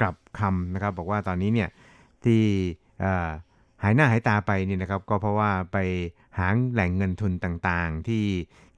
[0.00, 1.68] กลับคำนะครับ บอกว่าตอนนี้เนี่ย
[2.26, 2.44] ที่
[3.82, 5.78] หายหน้าหายตาไปนี่นะครับ ก็เพราะว่าไป
[6.38, 8.24] หาแหล่งเงินทุนต่างๆ ที่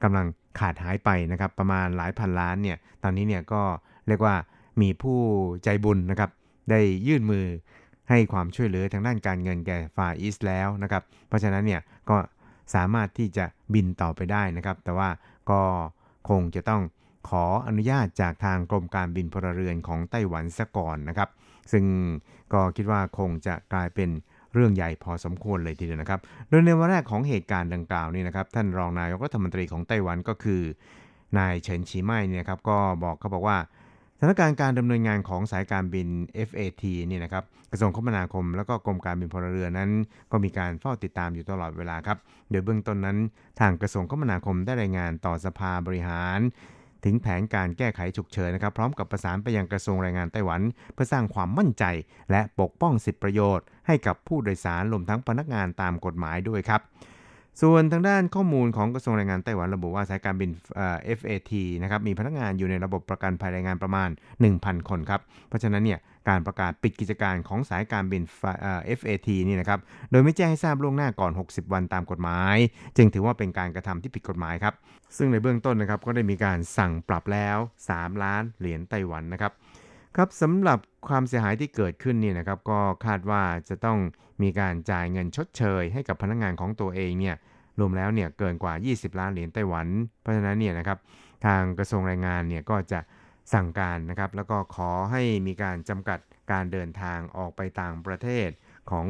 [0.02, 0.26] กำลัง
[0.59, 3.62] ขาดหายไปนะครับ ประมาณหลายพันล้านเนี่ยตอนนี้เนี่ยก็
[4.09, 4.35] เรียกว่า
[4.83, 5.18] มีผู้
[5.64, 6.30] ใจบุญนะครับ
[6.70, 7.46] ได้ยื่นมือ
[8.09, 11.80] ให้ความช่วยเหลือทางด้านการเงินแก่ฟาอีสแล้วนะครับ เพราะฉะนั้นเนี่ย
[12.11, 12.16] ก็
[12.74, 15.09] สามารถที่จะบินต่อไปได้นะครับ แต่ว่า
[15.50, 15.61] ก็
[16.28, 16.83] คงจะต้อง
[17.28, 21.28] ขออนุญาตจากทางกรมการบินพลเรือนของไต้หวันซะก่อนนะครับ
[21.72, 21.85] ซึ่ง
[22.53, 24.11] ก็คิดว่าคงจะกลายเป็น
[24.55, 30.62] เรื่องใหญ่พอสมควรเลยทีเดียวนะครับ โดยในวันแรกของเหตุการณ์ดังกล่าวนี่นะครับ ท่านรองนายกรัฐมนตรีของไต้หวันก็คือ
[31.38, 33.59] นายเฉินชีไม้เนี่ยนะครับก็บอกเขาบอกว่า
[34.18, 36.09] สถานการณ์การดำเนินงานของสายการบิน
[36.48, 39.90] FAT นี่นะครับกระทรวงคมนาคม แล้วก็กรมการบินพลเรือนนั้น
[40.33, 42.18] ก็มีการเฝ้าติดตามอยู่ตลอดเวลาครับ
[42.50, 43.18] โดยเบื้องต้นนั้น
[43.61, 46.40] ทางกระทรวงคมนาคมได้รายงานต่อสภาบริหาร
[47.04, 50.60] ถึงแผนการแก้ไขฉุกเฉินนะครับพร้อมกับประสานไปยังกระทรวงแรงงานไต้หวัน
[50.94, 51.84] เพื่อสร้างความมั่นใจ
[52.30, 56.80] และปกป้องสิทธิประโยชน์ ให้กับผู้โดยสารรวมทั้งพนักงานตามกฎหมายด้วยครับ
[57.62, 64.08] ส่วนทางด้านข้อมูลของกระทรวงแรงงานไต้หวันระบุว่าสายการบินเอ่อ FAT นะครับมีพนักงานอยู่ในระบบประกันภัยแรงงานประมาณ
[64.48, 68.22] 1,000 คนครับ เพราะฉะนั้นเนี่ย การประกาศปิดกิจการของสายการบิน
[68.60, 72.56] เอ่อ FAT นี่นะครับ โดยไม่แจ้งให้ทราบล่วงหน้าก่อน 60 วันตามกฎหมาย
[72.96, 74.74] จึงถือว่าเป็นการกระทำที่ผิดกฎหมายครับ
[75.16, 77.56] ซึ่งในเบื้องต้นนะครับก็ได้มีการสั่งปรับแล้ว
[77.90, 79.52] 3 ล้านเหรียญไต้หวันนะครับ
[80.16, 83.98] ครับสำหรับความเสียหายที่เกิดขึ้นนี่นะครับก็คาดว่าจะต้อง
[84.42, 87.37] มีการจ่ายเงินชดเชย ให้กับพนักงานของตัวเองเนี่ย
[87.80, 89.87] รวมแล้วเนี่ยเกินกว่า 20 ล้านเหรียญไต้หวัน
[90.20, 90.98] เพราะฉะนั้นเนี่ยนะครับ
[91.46, 93.00] ทางกระทรวงแรงงานเนี่ยก็จะ
[93.52, 96.18] สั่งการนะครับ แล้วก็ขอให้มีการจำกัด
[96.52, 98.48] การเดินทางออกไปต่างประเทศ
[98.90, 99.07] ของ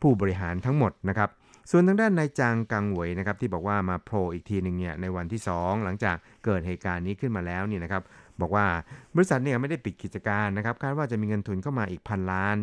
[0.00, 1.30] ผู้บริหารทั้งหมดนะครับ
[1.70, 8.02] ส่วนทางด้านนายจางกังหวยนะครับที่บอกว่ามาโผล่อีกทีหนึ่งเนี่ยในวันที่ 2 หลังจากเกิดเหตุการณ์นี้ขึ้นมาแล้วเนี่ยนะครับ
[8.40, 8.66] บอกว่า
[9.14, 12.56] บริษัทเนี่ยไม่ได้ปิดกิจการนะครับคาดว่าจะมีเงินทุนเข้ามาอีกพันล้าน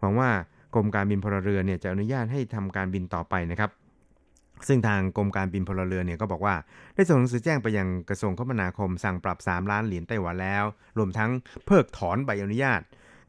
[0.00, 0.30] หวังว่า
[0.74, 3.70] กรมการบินพลเรือนเนี่ยจะอนุญาตให้ทำการบินต่อไปนะครับ
[4.66, 6.54] ซึ่งทางกรมการบินพลเรือนเนี่ยก็บอกว่า
[6.94, 10.64] ได้ส่งหนังสือแจ้งไปยังกระทรวงคมนาคมสั่งปรับ 3 ล้านเหรียญไต้หวันแล้ว
[10.98, 11.30] รวมทั้ง
[11.66, 12.80] เพิกถอนใบอนุญาต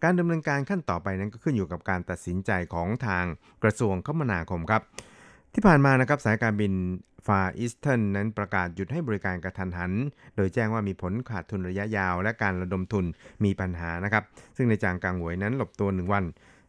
[0.04, 3.26] การดำเนินการขั้นต่อไปนั้นก็ขึ้นอยู่กับการตัดสินใจของทาง
[3.64, 4.82] กระทรวงคมนาคมครับ
[5.54, 6.74] ที่ผ่านมานะครับสายการบิน
[7.28, 9.92] ฟาอิสเทิร์นนั้นประกาศหยุดให้บริการกระทันหัน
[10.36, 13.06] โดยแจ้งว่ามีผลขาดทุนระยะยาว และการระดมทุน
[13.44, 14.24] มีปัญหานะครับ
[14.58, 16.26] ซึ่งในจางกางหวยนั้นหลบตัวหนึ่งวัน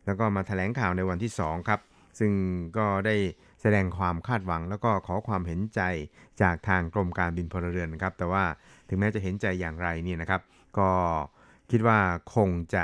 [0.06, 1.80] แล้วก็มาแถลงข่าวในวันที่2ครับ
[2.18, 2.32] ซึ่ง
[2.76, 3.16] ก็ได้
[3.60, 5.80] แสดงความคาดหวัง แล้วก็ขอความเห็นใจ
[6.42, 8.44] จากทางกรมการบินพลเรือนนะครับ แต่ว่า
[8.88, 10.40] ถึงแม้จะเห็นใจอย่างไรนี่นะครับ
[10.78, 10.90] ก็
[11.70, 11.98] คิดว่า
[12.34, 12.82] คงจะ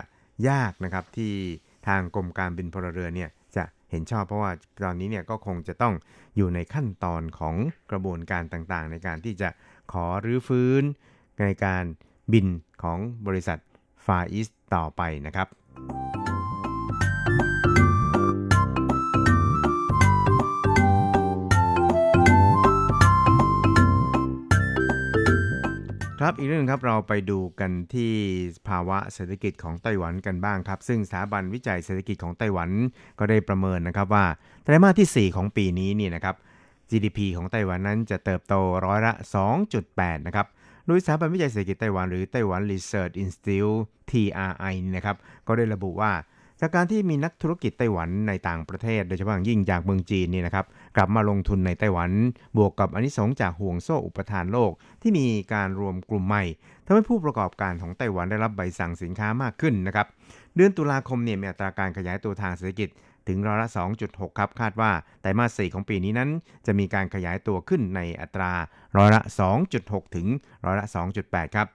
[0.49, 1.35] ยากนะครับที่
[1.89, 4.53] ทางกรมการบินพลเรือนเนี่ยจะเห็นชอบเพราะว่า
[4.85, 5.95] ตอนนี้เนี่ยก็คงจะต้อง
[6.37, 7.55] อยู่ในขั้นตอนของ
[7.91, 9.49] กระบวนการต่างๆ ในการที่จะ
[9.93, 10.83] ขอรื้อฟื้น
[11.41, 11.85] ในการ
[12.33, 12.47] บิน
[12.83, 13.59] ของบริษัท
[14.07, 15.49] ฟาอิสต่อไปนะครับ
[26.22, 28.12] ครับอีกเรื่องหนึงครับเราไปดูกันที่
[28.68, 32.70] ภาวะเศรษฐกิจของไต้หวันกันบ้างครับ ซึ่งสถาบันวิจัยเศรษฐกิจของไต้หวัน
[33.18, 34.24] ก็ได้ประเมินนะครับว่า
[34.62, 36.37] ไตรมาสที่ 4 ของปีนี้นี่นะครับ
[36.90, 38.55] GDP ของไต้หวันนั้นจะเติบโต
[38.87, 39.12] ร้อยละ
[39.70, 40.46] 2.8 นะครับ
[40.87, 43.79] โดยสถาบันวิจัยเศรษฐกิจไต้หวันหรือไต้หวัน Research Institute
[44.11, 46.12] TRI นี่นะครับก็ได้ระบุว่า
[46.61, 50.66] จากการที่มีนักธุรกิจไต้หวันในต่างประเทศ โดยเฉพาะอย่างยิ่งจากเมืองจีนนี่นะครับ
[50.97, 52.11] กลับมาลงทุนในไต้หวัน
[52.57, 56.45] บวกกับอนิสงส์จากห่วงโซ่อุปทานโลก ที่มีการรวมกลุ่มใหม่
[56.87, 60.07] ทำให้ผู้ประกอบการของไต้หวันได้รับใบสั่งสินค้ามากขึ้นนะครับ
[60.57, 62.88] เดือนตุลาคมเนี่ยมีอัตราการขยายตัวทางเศรษฐกิจ
[63.29, 63.69] ถึงร้อยละ
[64.03, 64.90] 2.6 ครับ คาดว่า
[65.21, 66.31] ไตรมาส 4 ของปีนี้นั้น
[66.66, 68.53] จะมีการขยายตัวขึ้นในอัตรา
[68.97, 69.23] ร้อยละ
[69.69, 70.27] 2.6 ถึง
[70.66, 70.87] ร้อยละ
[71.21, 71.69] 2.8 ครับ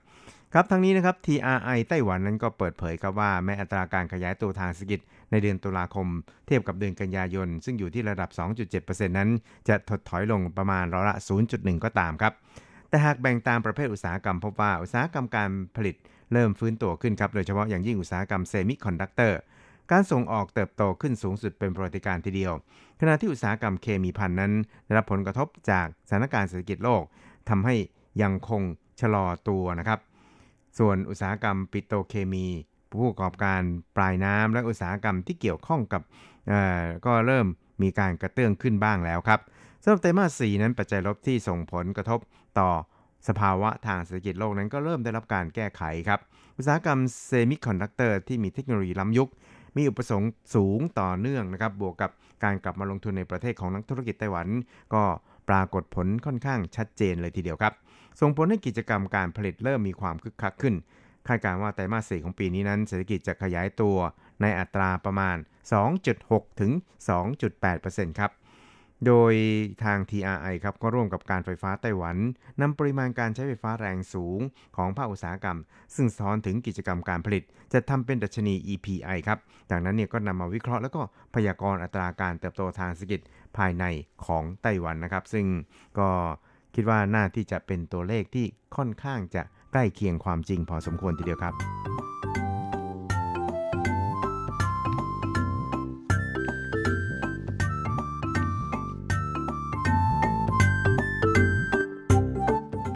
[0.54, 6.06] ครับทั้งนี้นะครับ TRI ไต้หวันนั้นก็เปิดเผยครับว่าแม้อัตราการขยายตัวทางเศรษฐกิจในเดือนตุลาคม
[6.46, 8.30] เทียบกับเดือนกันยายน ซึ่งอยู่ที่ระดับ
[8.70, 9.30] 2.7%นั้น
[9.68, 11.16] จะถดถอยลงประมาณร้อยละ
[11.50, 12.32] 0.1 ก็ตามครับ
[12.88, 15.96] แต่หากแบ่งตามประเภทอุตสาหกรรมพบว่าอุตสาหกรรมการผลิต
[16.32, 19.38] เริ่มฟื้นตัวขึ้นครับ โดยเฉพาะอย่างยิ่งอุตสาหกรรมเซมิคอนดักเตอร์
[19.90, 22.52] การส่งออกเติบโตขึ้นสูงสุดเป็นประวัติการณ์ทีเดียว
[23.00, 24.52] ขณะที่อุตสาหกรรมเคมีภัณฑ์นั้น
[24.84, 27.02] ได้รับผลกระทบจากสถานการณ์เศรษฐกิจโลก
[27.48, 27.74] ทำให้
[28.22, 28.62] ยังคง
[29.00, 30.00] ชะลอตัวนะครับ
[30.78, 32.46] ส่วนอุตสาหกรรมปิโตรเคมี
[32.90, 33.60] ผู้ประกอบการ
[33.96, 36.02] ปลายน้ำและอุตสาหกรรมที่เกี่ยวข้องกับ
[37.06, 37.46] ก็เริ่ม
[37.82, 39.40] มีการกระเตื้องขึ้นบ้างแล้วครับ
[39.82, 42.20] สำหรับไตรมาส 4 นั้นปัจจัยลบที่ส่งผลกระทบ
[42.58, 42.70] ต่อ
[43.28, 46.20] สภาวะทางเศรษฐกิจโลกนั้นก็เริ่มได้รับการแก้ไขครับ
[46.58, 49.30] อุตสาหกรรมเซมิคอนดักเตอร์ที่มีเทคโนโลยีล้ำยุค
[49.76, 52.10] มีอุปสงค์สูงต่อเนื่องนะครับ บวกกับ
[52.44, 54.46] การกลับมาลงทุนในประเทศของนักธุรกิจไต้หวัน
[54.94, 55.02] ก็
[55.48, 57.72] ปรากฏผลค่อนข้างชัดเจนเลยทีเดียวครับ
[58.20, 60.74] ส่งผลให้กิจกรรมการผลิตเริ่มมีความคึกคักขึ้น
[61.26, 63.96] คาดการณ์ว่าไตรมาส4ของปีนี้นั้นเศรษฐกิจจะขยายตัว
[64.42, 65.36] ในอัตราประมาณ
[65.98, 66.72] 2.6 ถึง
[67.46, 68.32] 2.8%ครับ
[69.06, 69.34] โดย
[69.84, 72.16] ทาง TRI ครับก็ร่วมกับการไฟฟ้าไต้หวัน
[72.60, 74.40] นำปริมาณการใช้ไฟฟ้าแรงสูง
[74.76, 75.58] ของภาคอุตสาหกรรม
[75.94, 79.38] ซึ่งสอนถึงกิจกรรมการผลิต จะทำเป็นดัชนี EPI ครับ
[79.70, 81.02] จากนั้นเนี่ยก็นำมาวิเคราะห์แล้วก็
[81.34, 83.20] พยากรณ์อัตราการเติบโตทางเศรษฐกิจ
[83.56, 83.84] ภายใน
[84.26, 85.46] ของไต้หวันนะครับ ซึ่ง
[85.98, 86.08] ก็
[86.74, 91.54] คิดว่าน่าที่จะเป็นตัวเลขที่ค่อนข้างจะใกล้เคียงความจริงพอสมควรทีเดียวครับ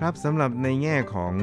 [0.00, 1.34] ครับสำหรับในแง่ของ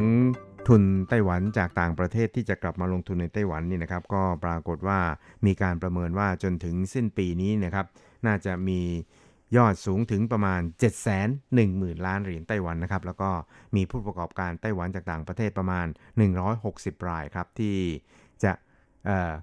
[0.68, 5.00] ทุนไต้หวันจากต่างประเทศที่จะกลับมาลงทุนในไต้หวันนี่นะครับ ก็ปรากฏว่า
[5.46, 7.86] มีการประเมินว่าจนถึงสิ้นปีนี้นะครับ
[8.26, 8.80] น่าจะมี
[9.58, 10.90] ยอดสูงถึงประมาณ 7 1 0
[11.58, 13.30] 0 0 0 ล้านเหรียญไต้หวันนะครับ แล้วก็
[13.76, 15.88] มีผู้ประกอบการไต้หวันจากต่างประเทศประมาณ
[16.48, 17.76] 160 รายครับ ที่
[18.44, 18.52] จะ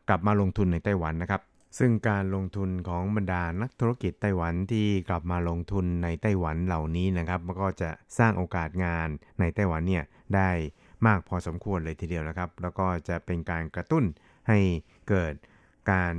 [0.08, 1.42] กลับมาลงทุนในไต้หวันนะครับ
[1.78, 9.08] ซึ่งการลงทุนของบรรดานักธุรกิจไต้หวันที่กลับมาลงทุนในไต้หวันเหล่านี้นะครับมันก็จะสร้างโอกาสงาน
[9.40, 10.50] ในไต้หวันเนี่ยได้
[11.06, 14.04] มากพอสมควรเลยทีเดียวนะครับ แล้วก็จะเป็นการกระตุ้น
[14.48, 14.58] ให้
[15.08, 15.34] เกิด
[15.92, 16.14] การ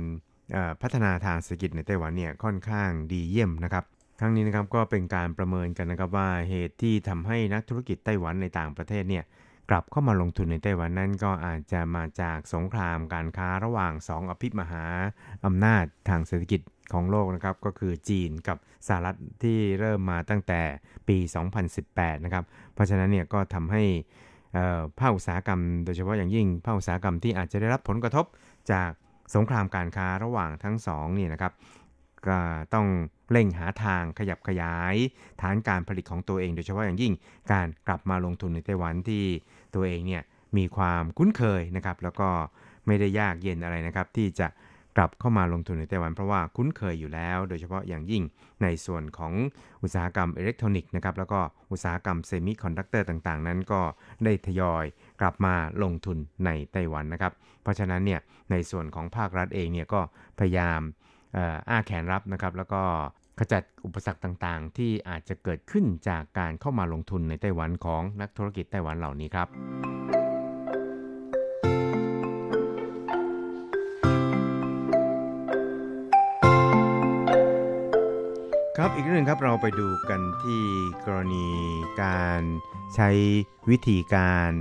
[0.82, 3.84] พัฒนาทางเศรษฐกิจในไต้หวันเนี่ยค่อนข้างดีเยี่ยมนะครับ
[4.20, 9.24] ทั้งนี้นะครับก็เป็นการประเมินกันนะครับว่าเหตุที่ทำให้นักธุรกิจไต้หวันในต่างประเทศเนี่ย
[9.70, 14.84] กลับเข้ามาลงทุนในไต้หวันนั้นก็อาจจะมาจากสงครามการค้าระหว่าง 2 อภิมหา
[15.44, 16.60] อำนาจทางเศรษฐกิจ
[16.92, 20.60] ของโลกนะครับก็คือจีนกับสหรัฐที่เริ่มมาตั้งแต่
[21.08, 21.16] ปี
[21.70, 23.84] 2018 นะครับเพราะฉะนั้นเนี่ยก็ทำให้
[25.00, 28.26] ภาคอุตสาหกรรม โดยเฉพาะอย่างยิ่งภาคอุตสาหกรรมที่อาจจะได้รับผลกระทบ
[28.72, 28.90] จาก
[29.34, 31.52] สงครามการค้าระหว่างทั้งสองนี่นะครับ
[32.26, 32.38] ก็
[32.74, 32.86] ต้อง
[33.32, 34.94] เร่งหาทางขยับขยาย
[35.40, 37.12] ฐานการผลิตของตัวเอง โดยเฉพาะอย่างยิ่ง
[37.52, 39.24] การกลับมาลงทุนในไต้หวันที่
[39.74, 40.22] ตัวเองเนี่ย
[40.56, 42.28] มีความคุ้นเคยนะครับ แล้วก็
[42.86, 44.48] ไม่ได้ยากเย็นอะไรนะครับ ที่จะ
[44.96, 48.22] กลับเข้ามาลงทุนในไต้หวันเพราะว่าคุ้นเคยอยู่แล้ว โดยเฉพาะอย่างยิ่ง
[48.62, 49.32] ในส่วนของ
[49.82, 51.40] อุตสาหกรรมอิเล็กทรอนิกส์นะครับแล้วก็
[51.72, 53.80] อุตสาหกรรมเซมิคอนดักเตอร์ต่างๆ นั้นก็
[54.24, 54.84] ได้ทยอย
[55.22, 57.32] กลับมาลงทุนในไต้หวันนะครับ
[57.62, 60.00] เพราะฉะนั้นเนี่ยในส่วนของภาครัฐเองเนี่ยก็
[60.38, 60.80] พยายาม
[61.36, 62.82] อ่ออ้าแขนรับนะครับ แล้วก็
[63.38, 69.48] ขจัดอุปสรรคต่างๆ ที่อาจจะเกิดขึ้นจากการเข้ามาลงทุนในไต้หวันของนักธุรกิจไต้หวันเหล่านี้ครับ
[78.76, 80.62] ครับอีกเรื่องหนึงครับเราไปดูกันที่
[81.06, 81.46] กรณี
[82.02, 82.42] การ
[82.94, 83.10] ใช้
[83.70, 84.52] วิธีการ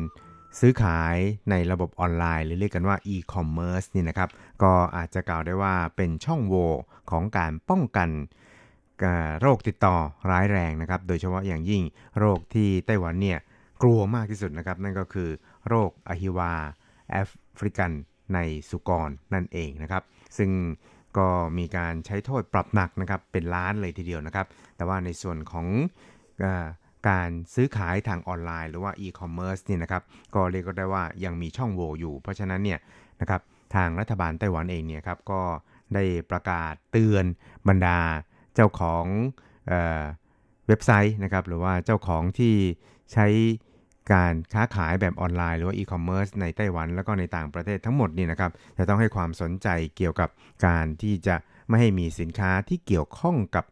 [0.59, 1.15] ซื้อขาย
[1.49, 4.29] ในระบบออนไลน์หรือเรียกกันว่า e-commerce นี่นะครับ
[4.63, 6.69] ก็อาจจะกล่าวได้ว่าเป็นช่องโหว่
[7.11, 8.09] ของการป้องกัน
[9.41, 9.95] โรคติดต่อ
[10.31, 11.83] ร้ายแรงนะครับ โดยเฉพาะอย่างยิ่ง
[12.19, 13.39] โรคที่ไต้หวันเนี่ย
[13.81, 15.29] กลัวมากที่สุดนะครับ นั่นก็คือ
[15.67, 16.53] โรคอหิวา
[17.09, 17.17] แอ
[17.57, 17.91] ฟริกัน
[18.33, 20.03] ในสุกรนั่นเองนะครับ
[20.37, 20.51] ซึ่ง
[21.17, 24.45] ก็มีการใช้โทษปรับหนักนะครับเป็นล้านเลยทีเดียวนะครับ
[24.77, 25.67] แต่ว่าในส่วนของ
[27.09, 30.03] การซื้อขายทางออนไลน์หรือว่า e-commerce เนี่ยนะครับ
[30.35, 32.79] ก็เรียกได้ว่ายังมีช่องโหว่อยู่ เพราะฉะนั้นเนี่ย
[33.21, 33.41] นะครับ
[33.75, 35.41] ทางรัฐบาลไต้หวันเองเนี่ยครับก็
[35.93, 37.25] ได้ประกาศเตือน
[37.67, 37.99] บรรดา
[38.55, 39.05] เจ้าของ
[39.67, 40.01] เออ
[40.67, 42.55] เว็บไซต์นะครับหรือว่าเจ้าของที่
[43.13, 43.27] ใช้
[44.13, 50.29] การค้าขายแบบออนไลน์ หรือว่า e-commerce ในไต้หวัน แล้วก็ในต่างประเทศทั้งหมดนี่นะครับจะต้องให้ความสนใจเกี่ยวกับ
[50.65, 51.35] การที่จะ
[51.67, 53.65] ไม่ให้มีสินค้าที่เกี่ยวข้องกับ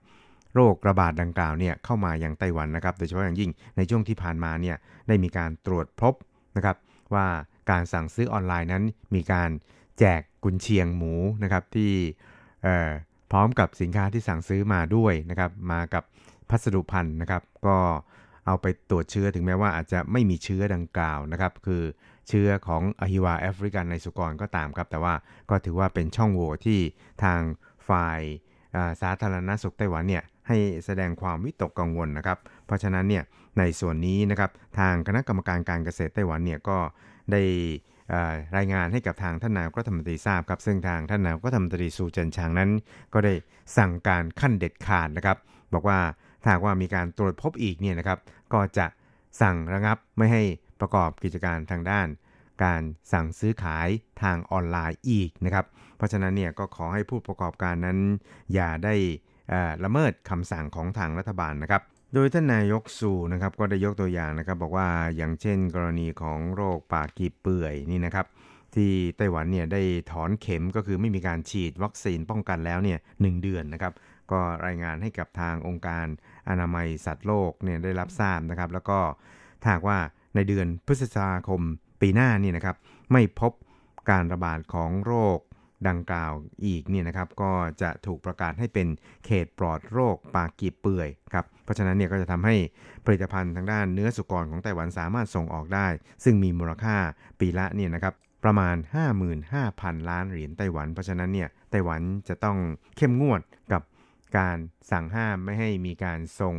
[0.54, 4.76] โรคระบาดดังกล่าวเนี่ยเข้ามายังไต้หวันนะครับ โดยเฉพาะอย่างยิ่งในช่วงที่ผ่านมาเนี่ย
[5.08, 6.14] ได้มีการตรวจพบ
[6.56, 6.78] นะครับ
[7.14, 7.28] ว่า
[7.72, 8.84] การสั่งซื้อออนไลน์นั้น
[9.16, 9.50] มีการ
[10.00, 11.92] แจกกุนเชียงหมูนะครับที่
[12.64, 12.90] เอ่อ
[13.32, 16.04] พร้อมกับสินค้าที่สั่งซื้อมาด้วยนะครับมากับ
[16.50, 17.78] พัสดุพันธุ์นะครับ ก็
[18.46, 21.84] เอาไปตรวจเชื้อถึงแม้ว่าอาจจะไม่มีเชื้อดังกล่าวนะครับ คือ
[22.28, 25.14] เชื้อของอหิวาแอฟริกันในสุกรก็ตามครับ แต่ว่า
[25.50, 26.80] ก็ถือว่าเป็นช่องโหว่ที่
[27.24, 27.42] ทาง
[27.90, 28.22] ฝ่าย
[29.02, 33.24] สาธารณสุขไต้หวันเนี่ยให้แสดงความวิตกกังวลนะครับ เพราะฉะนั้นเนี่ย
[33.60, 36.78] ในส่วนนี้นะครับทางคณะกรรมการการเกษตรไต้หวันเนี่ยก็
[37.32, 37.42] ได้
[38.58, 42.70] รายงานให้กับทางท่านนายกรัฐมนตรีทราบครับ ซึ่งทางท่านนายกรัฐมนตรีสูเจินชางนั้น
[43.14, 43.34] ก็ได้
[43.78, 45.38] สั่งการขั้นเด็ดขาดนะครับ
[45.74, 46.00] บอกว่า
[46.44, 48.20] ถ้าว่ามีการตรวจพบอีกเนี่ยนะครับ
[48.54, 48.86] ก็จะ
[49.42, 50.44] สั่งระงับไม่ให้
[50.82, 52.08] ประกอบกิจการทางด้าน
[52.64, 53.90] การสั่งซื้อขาย
[54.22, 55.66] ทางออนไลน์อีกนะครับ
[55.98, 57.98] เพราะฉะนั้นเนี่ยก็ขอให้ผู้ประกอบการนั้น
[58.54, 58.96] อย่าได้
[59.84, 61.82] ละเมิดคำสั่งของทางรัฐบาลนะครับ
[62.14, 68.26] โดยท่านนายกสู่นะครับก็ได้ยกตัวอย่างนะครับ บอกว่าอย่างเช่นกรณีของโรคปากกีบเปื่อยนี่นะครับ
[68.76, 73.94] ที่ไต้หวันเนี่ยได้ถอนเข็มก็คือไม่มีการฉีดวัคซีนป้องกันแล้วเนี่ยหเดือนนะครับ
[74.32, 76.06] ก็รายงานให้กับทางองค์การ
[76.50, 79.00] อนามัยสัตว์โลกเนี่ยได้รับทราบนะครับ แล้วก็
[79.62, 79.98] ถ้าหากว่า
[80.36, 81.62] ในเดือนพฤษภาคม
[82.02, 82.76] ปีหน้านี่นะครับ
[83.12, 83.52] ไม่พบ
[84.10, 85.40] การระบาดของโรค
[85.88, 86.34] ดังกล่าว
[86.66, 88.88] อีกเนี่ยนะครับก็จะถูกประกาศให้เป็น
[89.26, 92.56] เขตปลอดโรคปากกีบเปื่อยครับเพราะฉะนั้นเนี่ยก็จะทำให้
[93.06, 95.88] ผลิตภัณฑ์ทางด้านเนื้อสุกรของไต้หวันสามารถส่งออกได้
[96.24, 96.96] ซึ่งมีมูลค่า
[97.40, 98.76] ปีละเนี่ยนะครับประมาณ
[99.42, 102.58] 55,000 ล้านเหรียญไต้หวัน เพราะฉะนั้นเนี่ยไต้หวันจะต้อง
[102.98, 103.42] เข้มงวด
[103.74, 103.82] กับ
[104.38, 104.58] การ
[104.92, 106.56] สั่งห้ามไม่ให้มีการส่ง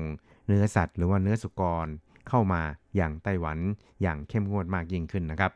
[0.46, 1.86] เนื้อสัตว์ หรือว่าเนื้อสุกร
[2.30, 2.62] เข้ามา
[2.96, 3.58] อย่างไต้หวัน
[4.02, 5.52] อย่างเข้มงวดมากยิ่งขึ้นนะครับ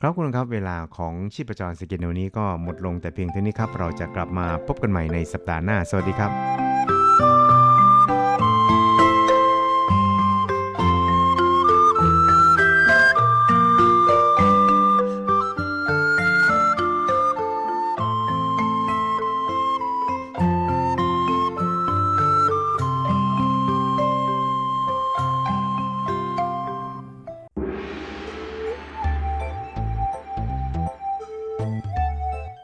[0.00, 6.89] ครับคุณครับเวลาของชีพจรสกินในวันนี้ก็หมดลงแต่เพียงเท่านี้ครับ เราจะกลับมาพบกันใหม่ในสัปดาห์หน้า สวัสดีครับ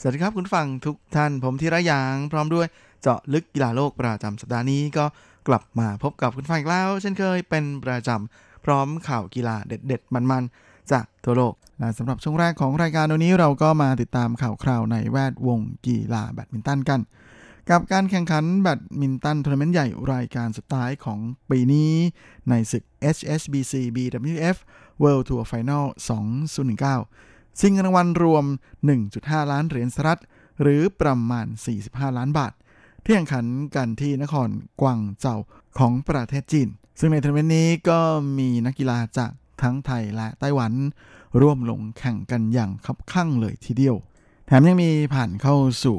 [0.00, 2.66] สวัสดีครับคุณผู้ฟังทุกท่านผมธีระ หยางพร้อมด้วย
[3.02, 5.04] เจาะลึกกีฬาโลกประจำสัปดาห์นี้ก็
[5.48, 17.00] กลับมาพบกับคุณผู้ฟังอีกแล้ว เช่นเคยเป็นประจำพร้อมข่าวกีฬาเด็ด ๆ มันๆ จากทั่วโลกและสำหรับช่วงแรกของรายการวันนี้เราก็มาติดตามข่าวคราวในแวดวงกีฬาแบดมินตันกัน
[17.70, 21.18] กับการแข่งขันแบดมินตันทัวร์นาเมนต์ใหญ่รายการสุดท้ายของ
[21.50, 21.92] ปีนี้
[22.48, 22.84] ในศึก
[23.16, 24.56] HSBC BWF
[25.02, 25.84] World Tour Final
[26.48, 28.44] 2019 ชิงเงินรางวัลรวม
[28.98, 30.20] 1.5 ล้านเหรียญสหรัฐ
[30.62, 31.46] หรือประมาณ
[31.82, 32.52] 45 ล้านบาท
[33.04, 33.44] ที่แข่งขัน
[33.76, 34.48] กันที่นคร
[34.80, 35.36] กวางโจว
[35.78, 36.68] ของประเทศจีน
[36.98, 38.00] ซึ่งในทัวร์นาเมนต์นี้ก็
[38.38, 39.30] มีนักกีฬาจาก
[39.62, 40.72] ทั้งไทยและไต้หวัน
[41.40, 43.96] ร่วมลงแข่งกันอย่างคับคั่งเลยทีเดียว
[44.46, 45.96] แถมยังมีผ่านเข้าสู่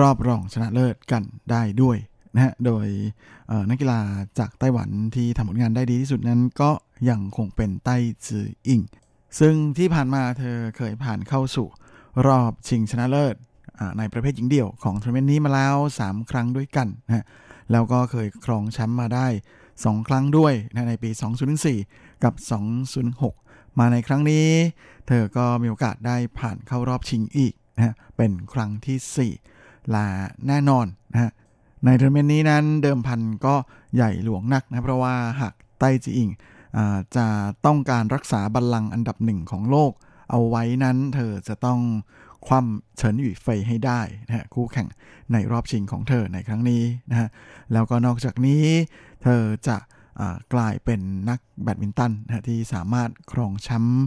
[0.00, 1.96] รอบรองชนะเลิศกันได้ด้วย
[2.34, 2.86] นะฮะ โดย
[3.70, 4.00] นักกีฬา
[4.38, 6.70] จากไต้หวันที่ทำผลงานได้ดีที่สุดนั้นก็
[7.08, 8.80] ยังคงเป็นไต้จืออิง
[9.38, 11.68] ซึ่งที่ผ่านมาเธอเคยผ่านเข้าสู่
[12.26, 13.36] รอบชิงชนะเลิศ
[13.98, 17.24] ในประเภทหญิงเดี่ยวของทัวร์นาเมนต์นี้มาแล้ว 3 ครั้งด้วยกันนะ
[17.72, 19.26] แล้วก็เคยครองแชมป์มาได้
[19.70, 21.10] 2 ครั้งด้วยนะในปี
[21.66, 22.34] 2004 กับ
[23.06, 24.46] 2006 มาในครั้งนี้
[25.06, 30.06] เธอก็มีโอกาสได้ผ่านเข้ารอบชิงอีกนะเป็นครั้งที่4และ
[30.46, 31.30] แน่นอนนะฮะ
[31.84, 33.54] ในทัวร์นาเมนต์นี้นั้นเดิมพันก็
[33.94, 36.30] ใหญ่หลวงนักนะเพราะว่าหากไต้จืออิ่ง
[37.16, 37.26] จะ
[37.66, 39.92] ต้องการรักษาบัลลังก์อันดับหนึ่งของโลก
[40.30, 41.80] เอาไว้นั้นเธอจะต้อง
[42.46, 44.88] คว่ำเฉินหยู่เฟยให้ได้นะฮะคู่แข่ง
[45.32, 47.28] ในรอบชิงของเธอในครั้งนี้นะฮะ
[47.72, 48.64] แล้วก็นอกจากนี้
[49.22, 49.76] เธอจะ
[50.54, 54.06] กลายเป็นนักแบดมินตันนะที่สามารถครองแชมป์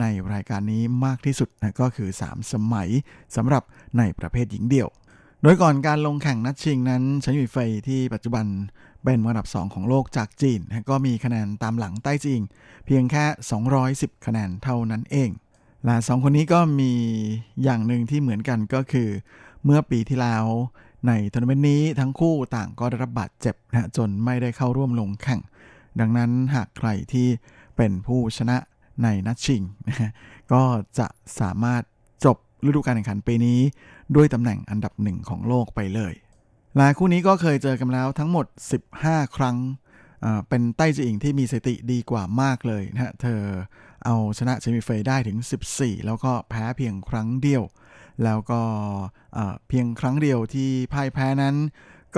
[0.00, 2.88] ในรายการนี้มากที่สุดนะก็คือ 3 สมัย
[3.36, 3.62] สำหรับ
[3.98, 4.88] ในประเภทหญิงเดี่ยว
[5.42, 8.46] โดยก่อนการลงแข่งนัดชิงนั้นเฉินหยู่เฟยที่ปัจจุบัน
[9.04, 12.42] เป็นอันดับ 2 ของโลกจากจีน ก็มีคะแนนตามหลังไต้จืออิ่ง
[12.86, 13.24] เพียงแค่
[13.76, 15.30] 210 คะแนนเท่านั้นเอง
[15.84, 16.92] และสองคนนี้ก็มี
[17.62, 19.08] อย่างหนึ่งที่เหมือนกันก็คือ
[19.64, 20.44] เมื่อปีที่แล้ว
[21.06, 25.40] ในทัวร์นาเมนต์นี้ทั้งคู่ต่างก็ได้รับบาดเจ็บนะจนไม่ได้เข้าร่วมลงแข่ง
[26.00, 27.28] ดังนั้นหากใครที่
[27.76, 28.56] เป็นผู้ชนะ
[29.02, 30.10] ในนัดชิงนะ
[30.52, 30.62] ก็
[30.98, 31.06] จะ
[31.40, 31.82] สามารถ
[32.24, 33.58] จบฤดูกาลแข่งขันปีนี้
[34.16, 36.14] ด้วยตำแหน่งอันดับหนึ่งของโลกไปเลย
[36.76, 38.46] และคู่นี้ก็เคยเจอกันแล้วทั้งหมด
[38.90, 39.56] 15 ครั้ง
[40.48, 43.40] เป็นไต้จีอิงที่มีสติดีกว่ามากเลยนะฮะ เธอ
[44.04, 45.38] เอาชนะเชมิเฟยได้ถึง
[45.72, 47.62] 14 แล้วก็แพ้เพียงครั้งเดียว
[48.24, 48.60] แล้วก็
[49.68, 51.56] เพียงครั้งเดียวที่พ่ายแพ้นั้น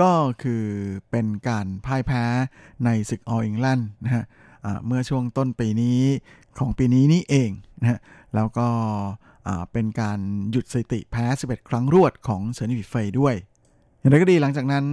[0.01, 0.11] ก็
[0.43, 0.63] คือ
[1.11, 2.23] เป็นการพ่ายแพ้
[2.85, 4.23] ในศึกอออิงแลนด์นะฮะ
[4.85, 6.01] เมื่อช่วงต้นปีนี้
[6.59, 7.99] ของปีนี้นี่เองนะฮะ
[8.35, 8.67] แล้วก็
[9.71, 10.19] เป็นการ
[10.51, 13.35] หยุดสติแพ้ 11 ครั้งรวดของเฉินหวี่เฟยด้วย
[14.03, 14.85] อย่างไรก็ดีหลังจากนั้น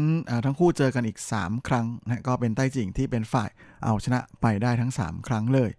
[0.45, 3.51] ทั้งคู่เจอกันอีก 3 ครั้งนะก็เป็นไต้จิงที่เป็นฝ่าย
[3.85, 5.71] เอาชนะไปได้ทั้ง 3 ครั้งเลย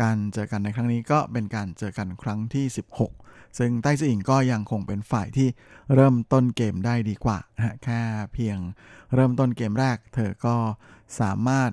[0.00, 2.66] การเจอกันในครั้งนี้ก็เป็นการเจอกันครั้งที่
[3.12, 5.48] 16 ซึ่งไต้จิงก็ยังคงเป็นฝ่ายที่
[5.94, 8.00] เริ่มต้นเกมได้ดีกว่านะแค่
[8.34, 8.58] เพียง
[9.14, 10.56] เริ่มต้นเกมแรก เธอก็
[11.20, 11.70] สามารถ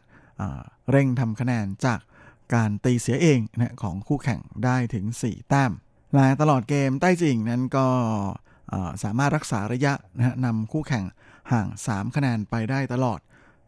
[0.91, 1.99] เร่งทำคะแนนจาก
[2.53, 5.71] การตีเสียเองนะของคู่แข่งได้ถึง 4 แต้ม
[6.13, 7.87] และตลอดเกมใต้จิงนั้นก็
[9.03, 11.05] สามารถรักษาระยะนะนำคู่แข่ง
[11.51, 13.19] ห่าง 3 คะแนนไปได้ตลอด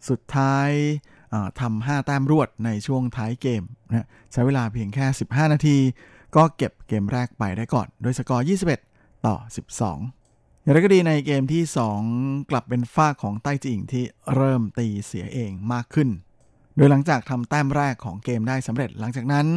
[0.10, 0.70] สุดท้าย
[1.60, 5.78] ทำ5แต้มรวดในช่วงท้ายเกมนะใช้เวลาเพียงแค่ 15 นาที
[6.36, 8.46] ก็เก็บเกมแรกไปได้ก่อน โดยสกอร์
[8.86, 9.36] 21 ต่อ
[10.00, 11.64] 12 อย่างไรก็ดีในเกมที่
[12.08, 14.04] 2 กลับเป็นฝ้าของใต้จิงที่
[14.36, 16.10] เริ่มตีเสียเองมากขึ้น
[16.80, 19.48] โดยหลังจากทำแต้มแรกของเกมได้สำเร็จ หลังจากนั้น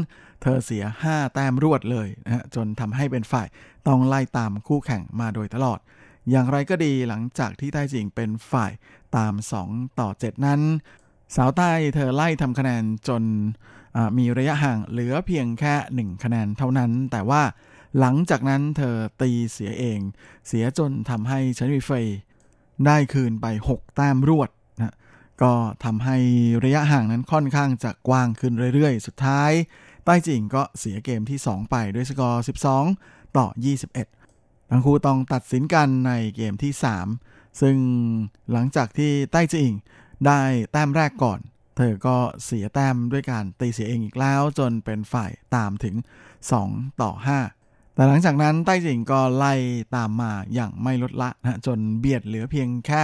[0.42, 3.46] เธอเสีย 5 แต้มรวดเลยนะจนทำให้เป็นฝ่าย
[3.86, 5.78] ต้องไล่ตามคู่แข่งมาโดยตลอด
[6.30, 8.72] อย่างไรก็ดีหลังจากที่ไต้จิงเป็นฝ่าย
[9.16, 9.34] ตาม
[9.66, 10.60] 2 ต่อ 7 นั้น
[11.36, 13.22] สาวใต้เธอไล่ทำคะแนนจน
[14.18, 17.42] มีระยะห่างเหลือเพียงแค่ 1 คะแนนเท่านั้น แต่ว่า
[17.98, 19.98] หลังจากนั้นเธอตีเสียเอง
[20.48, 22.06] เสียจนทำให้เฉินวีเฟย
[22.86, 24.50] ได้คืนไป 6 แต้มรวด
[25.42, 25.52] ก็
[25.84, 26.16] ทำให้
[26.64, 29.52] ระยะห่างนั้นค่อนข้างจะกว้างขึ้นเรื่อยๆ สุดท้าย
[30.04, 32.44] ใต้จิงก็เสียเกมที่ 2 ไปด้วยสกอร์
[32.88, 33.46] 12 ต่อ
[34.08, 36.72] 21 ทั้งคู่ต้องตัดสินกันในเกมที่
[37.16, 37.76] 3 ซึ่ง
[38.52, 39.70] หลังจากที่ใต้จิง
[40.26, 40.40] ได้
[40.72, 41.40] แต้มแรกก่อน
[41.76, 45.96] เธอก็เสียแต้มด้วยการตีเสียเองอีกแล้ว จนเป็นฝ่ายตามถึง
[46.48, 47.12] 2 ต่อ
[47.54, 49.54] 5แต่หลังจากนั้นใต้จิงก็ไล่
[49.96, 53.02] ตามมาอย่างไม่ลดละนะจนเบียดเหลือเพียงแค่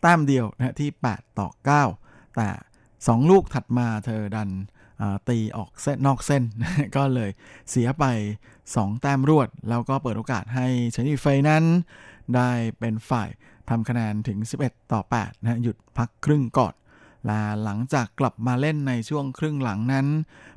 [0.00, 1.48] แต้มเดียวนะที่ 8 ต่อ
[1.92, 2.48] 9 แต่
[2.90, 4.50] 2 ลูกถัดมาเธอดัน
[5.28, 6.42] ตีออกเส้นนอกเส้น
[6.96, 7.30] ก็เลย
[7.70, 8.04] เสียไป
[8.56, 11.64] 2 แต้มรวด แล้วก็เปิดโอกาสให้เชนีเฟยนั้น
[12.34, 13.28] ได้เป็นฝ่าย
[13.68, 16.74] ทำคะแนนถึง 11 ต่อ8นะหยุดพักครึ่งก่อน
[17.26, 20.06] และหลังจากกลับมาเล่นในช่วงครึ่งหลังนั้น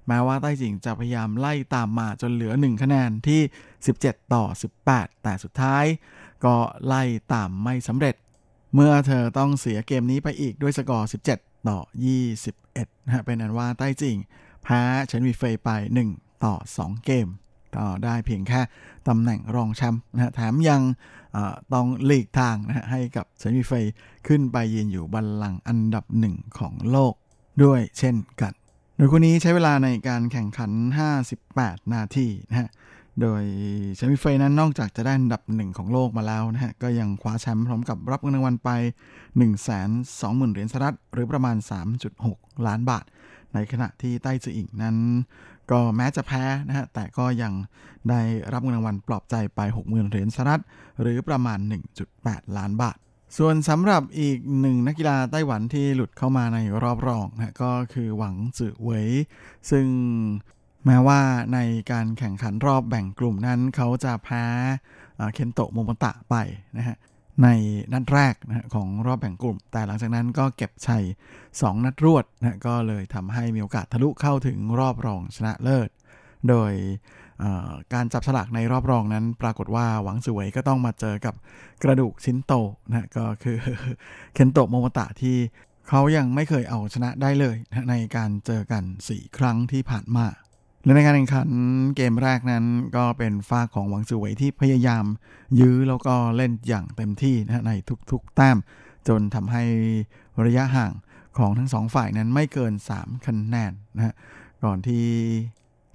[0.07, 3.41] แม้ว่าใต้จิงจะพยายามไล่ตามมาจนเหลือ 1 คะแนนที่
[3.87, 4.43] 17 ต่อ
[4.83, 5.85] 18 แต่สุดท้าย
[6.45, 8.15] ก็ไล่ตามไม่สำเร็จ
[8.74, 11.80] เมื่อเธอต้องเสียเกมนี้ไปอีกด้วยสกอร์ 17 ต่อ
[12.43, 14.15] 21นะเป็นอันว่าใต้จริง
[14.63, 15.69] แพ้เฉินวีเฟยไป
[16.07, 17.28] 1 ต่อ 2 เกม
[17.76, 18.61] ก็ได้เพียงแค่
[19.07, 20.82] ตำแหน่งรองแชมป์นะแถมยัง
[21.74, 23.86] ต้องหลีกทางนะให้กับเฉินวีเฟย
[24.28, 27.13] ขึ้นไปยืนอยู่บัลลังก์อันดับหนึ่งของโลก
[27.63, 28.53] ด้วยเช่นกัน
[28.95, 30.72] โดยคนนี้ใช้เวลาในการแข่งขัน
[31.32, 32.69] 58 นาทีนะฮะ
[33.22, 33.43] โดย
[33.95, 38.69] เชมิเฟยนั้นนอกจากจะได้อันดับหนึ่งของโลกมาแล้วนะฮะ ก็ยังคว้าแชมป์พร้อมกับรับเงินรางวัลไป
[39.41, 41.55] 120,000 เหรียญสหรัฐหรือประมาณ
[42.11, 43.05] 3.6 ล้านบาท
[43.53, 44.95] ในขณะที่ใต้จืออิงนั้น
[45.72, 47.53] ก็แม้จะแพ้นะฮะ แต่ก็ยัง
[48.09, 48.22] ได้
[48.53, 50.61] รับเงินรางวัลปลอบใจไป 60,000 เหรียญสหรัฐ
[51.01, 51.59] หรือประมาณ
[52.07, 52.97] 1.8 ล้านบาท
[53.38, 59.07] ส่วนสำหรับอีกหนึ่งนักกีฬาไต้หวันที่หลุดเข้ามาในรอบรองนะก็คือหวังจื่อเหวย
[59.72, 59.88] ซึ่ง
[60.86, 61.19] แม้ว่า
[61.53, 61.59] ใน
[61.91, 64.45] การแข่งขันรอบแบ่งกลุ่มนั้นเขาจะแพ้
[65.34, 66.36] เคนโตะโมโมตะไป
[66.77, 66.97] นะฮะ
[67.43, 67.47] ใน
[67.93, 71.03] นัดแรกนะของรอบแบ่งกลุ่ม แต่หลังจากนั้นก็เก็บชัย
[71.43, 75.89] 2 นัดรวดนะก็เลยทำให้มีโอกาสทะลุเข้าถึงรอบรองชนะเลิศ
[76.49, 76.73] โดย
[77.93, 81.36] การจับฉลากในรอบรองนั้น ปรากฏว่าหวังสวยก็ต้องมาเจอกับ
[81.84, 82.53] กระดูกชิ้นโต
[82.89, 83.57] นะก็คือ
[84.34, 85.38] เคนโตะโมโมตะที่
[85.89, 90.27] เขายังไม่เคยเอาชนะได้เลยนะในการเจอกัน 4 ครั้งที่ผ่านมา
[90.84, 91.49] และในการแข่งขัน
[91.95, 92.65] เกมแรกนั้น
[92.95, 95.05] ก็เป็นฝ้าของหวังสวยที่พยายาม
[95.59, 97.71] ยื้อแล้วก็เล่นอย่างเต็มที่นะใน
[98.11, 98.57] ทุกๆแต้ม
[99.07, 99.63] จนทำให้
[100.45, 100.91] ระยะห่าง
[101.38, 104.13] ของทั้งสองฝ่ายนั้นไม่เกิน 3คะแนนนะฮะ
[104.63, 105.03] ก่อนที่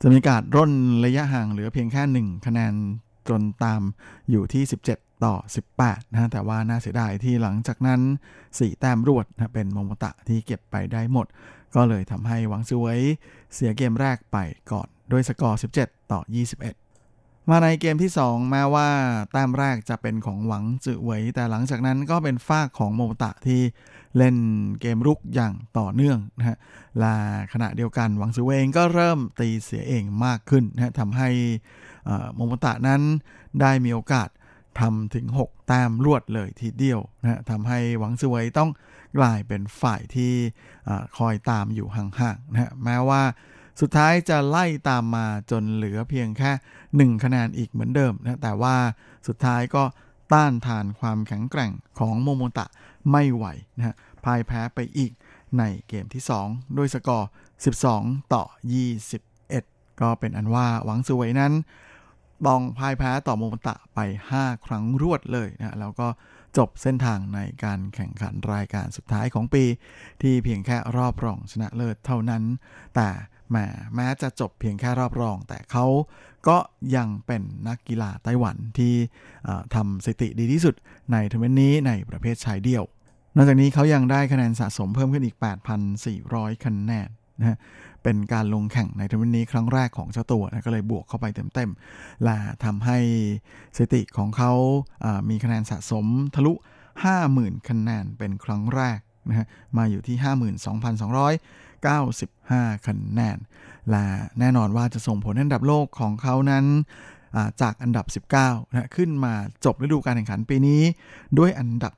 [0.02, 0.72] จะมีการร่น
[1.04, 2.72] ระยะห่างเหลือเพียงแค่ 1 คะแนน
[3.28, 3.82] จนตาม
[4.30, 4.62] อยู่ที่
[4.94, 5.34] 17 ต่อ
[5.76, 8.00] 18นะแต่ว่าน่าเสียดายที่หลังจากนั้น
[8.40, 11.26] 4 แต้มรวดนะเป็นโมโมตะที่เก็บไปได้หมด
[11.76, 12.98] ก็เลยทำให้หวังซวย
[13.54, 14.38] เสียเกมแรกไป
[14.72, 16.20] ก่อนด้วยสกอร์ 17 ต่อ
[16.84, 18.88] 21 มาในเกมที่ 2 แม้ว่า
[19.32, 23.60] แต้มแรกจะเป็นของหวังจือเหวยแต่หลังจากนั้นก็เป็นฝากของโมตะที่
[24.16, 24.36] เล่น
[24.80, 26.58] เกมรุกอย่างต่อเนื่องนะฮะ
[26.98, 27.14] และ
[27.52, 31.28] ขณะเดียวกันหวังซือเองก็เริ่มตีเสียเองมากขึ้นนะทำให้
[32.34, 33.02] โมโมตะนั้น
[33.60, 34.28] ได้มีโอกาส
[34.80, 38.70] ทำถึง 6 แต้มรวดเลยทีเดียวนะทำให้หวังซือเวยต้อง
[39.18, 40.34] กลายเป็นฝ่ายที่
[41.16, 43.22] คอยตามอยู่ห่างๆนะฮะแม้ว่า
[43.80, 46.50] สุดท้ายจะไล่ตามมาจนเหลือเพียงแค่
[47.16, 48.76] 1 คะแนนอีกเหมือนเดิมนะแต่ว่า
[49.26, 49.84] สุดท้ายก็
[50.32, 52.66] ต้านทานความแข็งแกร่งของโมโมตะ
[53.10, 53.46] ไม่ไหว
[53.76, 53.94] นะฮะ
[54.24, 55.12] พ่ายแพ้ไปอีก
[55.58, 57.28] ในเกมที่ 2 ด้วยสกอร์
[57.82, 58.42] 12 ต่อ
[59.22, 61.52] 21 ก็เป็นอันว่าหวังสวยนั้น
[62.44, 63.98] บองพ่ายแพ้ต่อโมโมตะไป
[64.34, 66.08] 5 ครั้งรวดเลยนะแล้วก็
[66.58, 69.64] จบเส้นทางในการแข่งขันรายการสุดท้ายของปี
[70.22, 72.42] ที่เพียงแค่รอบรองชนะเลิศเท่านั้น
[72.94, 73.08] แต่
[73.50, 75.86] แม้แม้จะจบเพียงแค่รอบรอง แต่เขา
[76.48, 76.58] ก็
[76.96, 78.94] ยังเป็นนักกีฬาไต้หวันที่
[79.74, 80.74] ทำสถิติดีที่สุด
[81.12, 82.84] ในทัวร์นาเมนต์นี้ในประเภทชายเดี่ยว
[83.36, 85.36] นอกจากนี้เขายังได้คะแนนสะสมเพิ่มขึ้นอีก
[86.00, 87.08] 8,400 คะแนน
[87.40, 87.56] นะฮะ
[88.02, 92.98] เป็นการลงแข่งในทัวร์นาเมนต์นี้ครั้งแรกของเจ้าตัวนะก็เลยบวกเข้าไปเต็มๆและทำให้
[93.76, 96.52] สถิติของเขาามีคะแนนสะสมทะลุ
[97.10, 100.16] 50,000 คะแนนเป็นครั้งแรกนะฮะมาอยู่ที่
[100.82, 103.38] 52,295 คะแนน
[103.90, 104.04] และ
[104.38, 106.64] แน่นอนว่าจะส่งผลอันดับโลกของเขานั้น
[107.62, 109.34] จากอันดับ 19นะขึ้นมา
[109.64, 110.82] จบฤดูการแข่งขันปีนี้
[111.38, 111.92] ด้วยอันดับ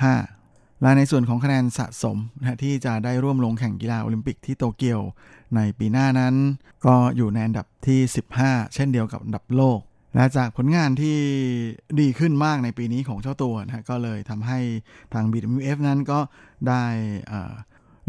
[0.00, 0.41] 15
[0.82, 5.00] และในส่วนของคะแนนสะสมนะที่จะได้ร่วมลงแข่งกีฬาโอลิมปิกที่โตเกียว
[5.56, 6.34] ในปีหน้านั้น
[6.86, 8.00] ก็อยู่ในอันดับที่
[8.38, 9.80] 15 เช่นเดียวกับอันดับโลก
[10.14, 11.18] และจากผลงานที่
[12.00, 14.58] ดีขึ้นมากในปีนี้ของเจ้าตัวนะก็เลยทำให้
[15.14, 16.18] ทาง BWF นั้นก็
[16.68, 16.84] ได้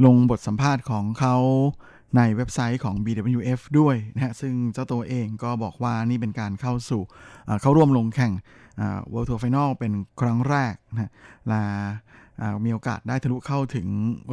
[0.06, 1.36] ลงบทสัมภาษณ์ของเขา
[2.18, 7.02] ในเว็บไซต์ของ BWF ด้วยนะฮะซึ่งเจ้าตัวเองก็บอกว่านี่เป็นการเข้าสู่
[7.62, 8.34] เข้าร่วมลงแข่ง
[8.78, 11.12] เอ่อ World Tour Final เป็นครั้งแรกนะ
[11.48, 11.64] และ
[12.66, 13.88] มีโอกาสได้ทะลุเข้าถึง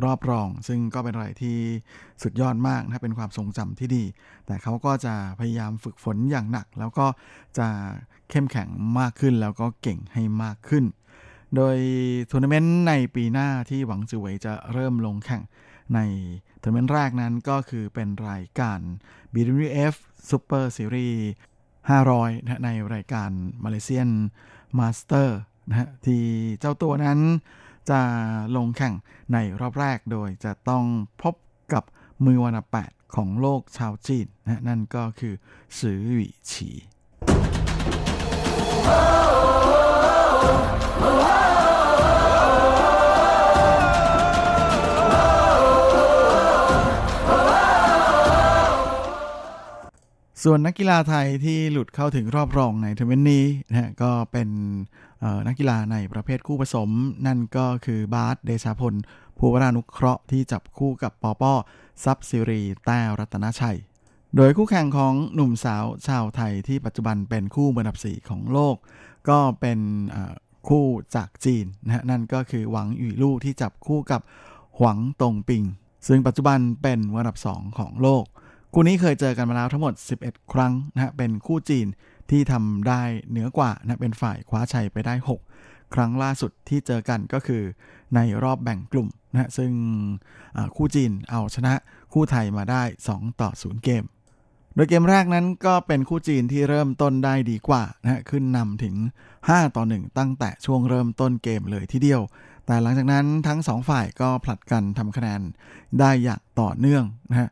[0.05, 1.57] รอบรอง ซึ่งก็เป็นอะไรที่
[2.22, 4.05] สุดยอดมากนะเป็นความทรงจำที่ดี
[4.46, 7.07] แต่เขาก็จะพยายามฝึกฝนอย่างหนัก แล้วก็
[7.59, 7.68] จะ
[8.30, 10.84] เข้มแข็งมากขึ้นแล้วก็เก่งให้มากขึ้น
[11.57, 11.76] โดย
[12.30, 15.42] ทัวร์นาเมนต์ในปีหน้าที่หวังจือเหวยจะเริ่มลงแข่ง
[15.94, 15.98] ใน
[16.62, 18.80] ทัวร์นาเมนต์แรกนั้นก็คือเป็นรายการ
[19.34, 19.94] BWF
[20.30, 21.18] Super Series
[21.80, 23.30] 500นะฮะในรายการ
[23.64, 24.09] Malaysian
[24.78, 25.38] Master
[25.68, 26.22] นะฮะที่
[26.61, 27.20] เจ้าตัวนั้น
[27.91, 28.03] จะ
[28.57, 28.95] ลงแข่ง
[29.32, 30.84] ในรอบแรกโดยจะต้อง
[31.22, 31.34] พบ
[31.72, 31.84] กับ
[32.24, 35.34] มืออันดับ8ของโลกชาวจีนนะนั่นก็คือ
[35.78, 36.70] ซือหวี่ฉี
[50.45, 54.49] ส่วนนักกีฬาไทยที่หลุดเข้าถึงรอบรองในทัวร์นาเมนต์นี้นะฮะก็เป็น
[55.47, 56.91] นักกีฬาในประเภทคู่ผสม
[57.26, 58.95] นั่นก็คือบาสเดชาพล
[59.38, 61.55] พัววรานุเคราะห์ที่จับคู่กับปอป้อ
[62.05, 63.78] ทรัพย์สิรีแต้รัตนชัย
[64.36, 68.76] โดยคู่แข่งของหนุ่มสาวชาวไทยที่ปัจจุบันเป็นคู่มืออันดับ4ของโลก
[69.28, 69.78] ก็เป็น
[70.68, 70.84] คู่
[71.14, 74.20] จากจีนนะฮะนั่นก็คือหวังหยู่ลู่ที่จับคู่กับ
[74.78, 75.62] หวงตงผิง
[76.07, 78.24] ซึ่งปัจจุบันเป็นมืออันดับ2ของโลก
[78.74, 81.86] คู่นี้เคยเจอกันมาแล้วทั้งหมด 11 ครั้งนะฮะเป็นคู่จีน
[82.30, 85.14] ที่ทำได้เหนือกว่านะเป็นฝ่ายคว้าชัยไปได้
[85.54, 87.62] 6 ครั้งล่าสุดที่เจอกันก็คือ
[88.14, 89.72] ในรอบแบ่งกลุ่มนะฮะซึ่ง
[90.76, 91.74] คู่จีนเอาชนะ
[92.12, 94.04] คู่ไทยมาได้ 2 ต่อ 0 เกม
[94.74, 98.94] โดยเกมแรกนั้นก็เป็นคู่จีนที่เริ่มต้นได้ดีกว่านะฮะขึ้นนำถึง
[99.36, 102.20] 5 ต่อ 1 ตั้งแต่ช่วงเริ่มต้นเกมเลยทีเดียว
[102.66, 105.40] แต่หลังจากนั้นทั้ง 2 ฝ่ายก็ผลัดกันทำคะแนน
[106.00, 107.48] ได้อย่างต่อเนื่องนะฮะ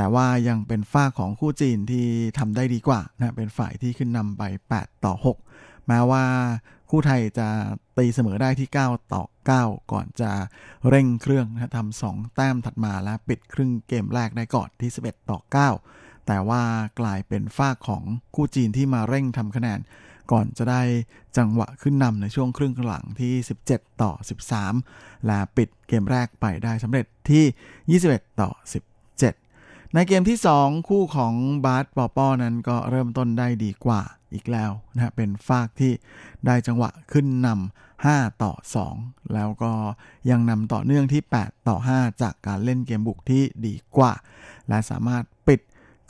[0.00, 2.06] แต่ว่ายังเป็นฝ้าของคู่จีนที่
[2.38, 4.42] ทำได้ดีกว่านะเป็นฝ่ายที่ขึ้นนำไป
[4.74, 5.14] 8 ต่อ
[5.50, 6.24] 6 แม้ว่า
[6.90, 7.48] คู่ไทยจะ
[7.96, 9.22] ตีเสมอได้ที่ 9 ต่อ
[9.58, 10.32] 9 ก่อนจะ
[10.88, 15.38] เร่งเครื่องนะทำสองแต้มถัดมาและปิดครึ่งเกมแรกได้ก่อนที่ 11 ต่อ
[15.84, 16.62] 9 แต่ว่า
[17.00, 18.02] กลายเป็นฝ้าของ
[18.34, 19.80] คู่จีนที่มาเร่งทำคะแนน
[20.32, 20.82] ก่อนจะได้
[21.36, 23.32] จังหวะขึ้นนำในช่วงครึ่งหลังที่
[23.68, 24.12] 17 ต่อ
[24.68, 28.87] 13 และปิดเกมแรกไปได้สำเร็จที่ 21 ต่อ17
[29.94, 31.34] ในเกมที่ 2 คู่ของ
[31.64, 34.02] บาสปอปอนั้นก็เริ่มต้นได้ดีกว่า
[34.34, 35.92] อีกแล้วนะฮะเป็นฟากที่
[36.46, 38.52] ได้จังหวะขึ้นนำ5ต่อ
[38.92, 39.72] 2 แล้วก็
[40.30, 44.12] ยังนำต่อเนื่องที่ 8 ต่อ 5 จากการเล่นเกมบุกที่ดีกว่า
[44.68, 45.60] และสามารถปิด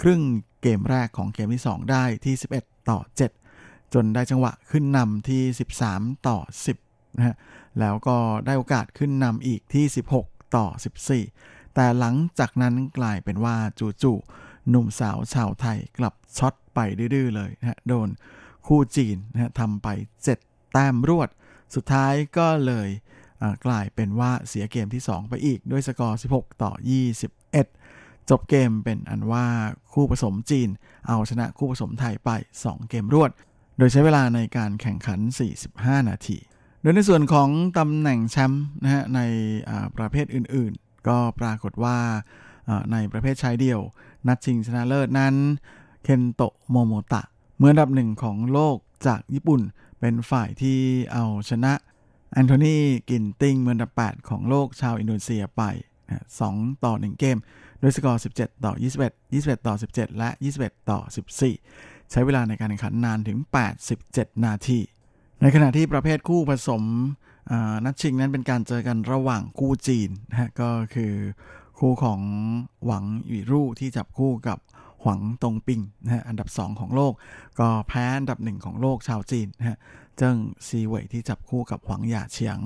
[0.02, 0.22] ครึ่ง
[0.62, 2.98] เกมแรกของเกมที่ 2 ได้ที่ 11 ต่อ
[3.46, 5.42] 7 จนได้จังหวะขึ้นนำที่
[5.84, 6.38] 13 ต่อ
[6.78, 7.36] 10นะฮะ
[7.80, 8.16] แล้วก็
[8.46, 9.84] ได้โอกาสขึ้นนำอีกที่
[10.18, 10.66] 16 ต่อ
[11.16, 13.56] 14 แต่หลังจากนั้นกลายเป็นว่า
[14.02, 18.08] จู่ๆหนุ่มสาวชาวไทยกลับช็อตไปดื้อเลยนะฮะโดน
[18.66, 19.88] คู่จีนนะฮะทำไป
[20.32, 21.28] 7 แต้มรวด
[21.74, 22.88] สุดท้ายก็เลย
[23.66, 26.72] กลายเป็นว่าเสียเกมที่ 2 ไปอีกด้วยสกอร์ 16 ต่อ
[27.50, 29.46] 21 จบเกมเป็นอันว่า
[29.92, 30.68] คู่ผสมจีน
[31.08, 32.30] เอาชนะคู่ผสมไทยไป
[32.62, 33.30] 2 เกมรวด
[33.78, 35.18] โดยใช้เวลาในการแข่งขัน
[35.64, 36.38] 45 นาที
[36.82, 37.48] โดยในส่วนของ
[37.78, 39.20] ตำแหน่งแชมป์นะฮะใน
[39.96, 41.98] ประเภทอื่นๆ ก็ปรากฏว่า
[42.92, 43.80] ในประเภทชายเดี่ยว
[44.26, 45.34] นัดชิงชนะเลิศนั้น
[46.02, 47.22] เคนโตะโมโมตะ
[47.58, 48.76] เมื่อดับหนึ่งของโลก
[49.06, 49.60] จากญี่ปุ่น
[50.00, 50.78] เป็นฝ่ายที่
[51.12, 51.72] เอาชนะ
[52.32, 52.76] แอนโทนี
[53.10, 55.62] กินติงมืออันดับ 8 ของโลกชาวอินโดนีเซียไป
[56.24, 57.38] 2 ต่อ 1 เกม
[57.82, 58.72] ด้วยสกอร์ 17 ต่อ
[59.02, 60.30] 21 21 ต่อ 17 และ
[60.60, 61.00] 21 ต่อ
[61.54, 63.38] 14 ใช้เวลาในการแข่งขันนานถึง
[63.92, 64.78] 87 นาที
[65.42, 66.82] ในขณะที่ประเภทคู่ผสม
[67.84, 71.12] นัดชิงนั้นเป็นการเจอกันระหว่างคู่จีนนะฮะก็คือ
[71.78, 72.20] คู่ของ
[72.86, 74.58] หวังหยู่ลู่ที่จับคู่กับ
[75.02, 77.12] หวงตงผิงนะฮะอันดับ 2 ของโลก
[77.60, 79.78] ก็แพ้อันดับ 1 ของโลกชาวจีนนะฮะ
[80.18, 80.36] เจิ้ง
[80.66, 82.60] ซีเว่ยที่จับคู่กับหวังหย่าเฉียง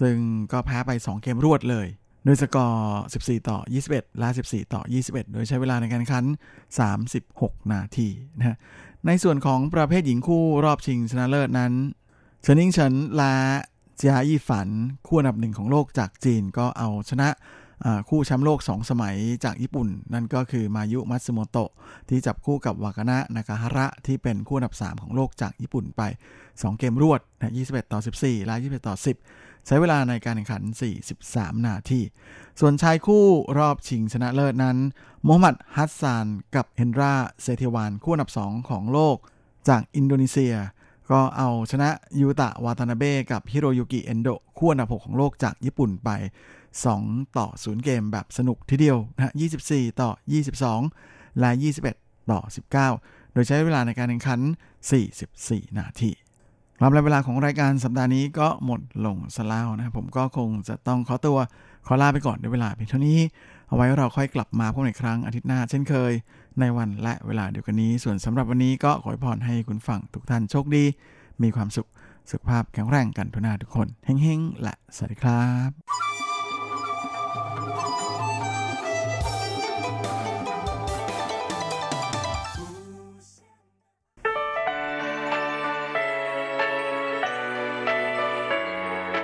[0.00, 0.16] ซึ่ง
[0.52, 1.86] ก็แพ้ไป 2 เกมรวดเลย
[2.24, 3.58] โดยสกอร์ 14 ต่อ
[3.90, 6.24] 21 และ 14 ต่อ 21 โดยใช้เวลาในการแข่งขัน
[6.98, 8.56] 36 นาทีนะฮะ
[9.06, 11.72] ในส่วนของประเภทหญิงคู่รอบชิงชนะเลิศนั้น
[12.42, 13.34] เฉินยิงเฉินและ
[13.96, 14.68] เจียยี่ฝัน
[15.06, 17.28] คู่อันดับหนึ่งของโลกจากจีนก็เอาชนะ
[18.08, 21.70] คู่แชมป์โลก 2 สมัยจากญี่ปุ่น นั่นก็คือมายุมัตสึโมโตะ
[22.08, 26.02] ที่จับคู่กับวากานะนากาฮาระที่เป็นคู่อันดับ 3 ของโลกจากญี่ปุ่นไป
[26.44, 28.96] 2 เกมรวดนะ21 ต่อ 14 และ 21 ต่อ
[29.26, 30.62] 10 ใช้เวลาในการแข่งขัน
[31.14, 32.00] 43 นาที
[32.60, 33.26] ส่วนชายคู่
[33.58, 34.78] รอบชิงชนะเลิศนั้น
[35.24, 39.16] โมฮัมหมัดฮัสซานกับเฮนราเซเทวานคู่อันดับ 2 ของโลก
[39.68, 40.54] จากอินโดนีเซีย
[41.10, 41.88] ก็เอาชนะ
[42.20, 46.10] ยูตะวาตานาเบะกับฮิโรยุกิเอนโดคู่อันดับ 6 ของโลกจากญี่ปุ่นไป
[46.74, 49.34] 2 ต่อ 0 เกมแบบสนุกทีเดียวนะ
[49.64, 50.10] 24 ต่อ
[50.74, 51.50] 22 และ
[51.90, 52.40] 21 ต่อ
[52.88, 54.40] 19 โดยใช้เวลาในการแข่งขัน
[55.10, 56.10] 44 นาที
[56.82, 61.38] ครับและเวลาของรายการสัปดาห์นี้ก็หมดลงสล้วนะครับผมก็คงจะต้องขอตัว
[61.86, 63.18] ขอลาไปก่อนด้วยเวลาเพียงเท่านี้
[63.68, 66.12] เอาไว้เราค่อยกลับมาพบกันอีกครั้งอาทิตย์หน้าเช่นเคย
[66.60, 70.84] ในวันและเวลาเดียวกันนี้ ส่วนสำหรับวันนี้ก็ขอพรให้คุณฟังทุกท่านโชคดี
[71.42, 71.88] มีความสุข
[72.30, 76.09] สุขภาพแข็งแรงกันทุกหน้าทุกคนเฮ้งๆและสวัสดีครับ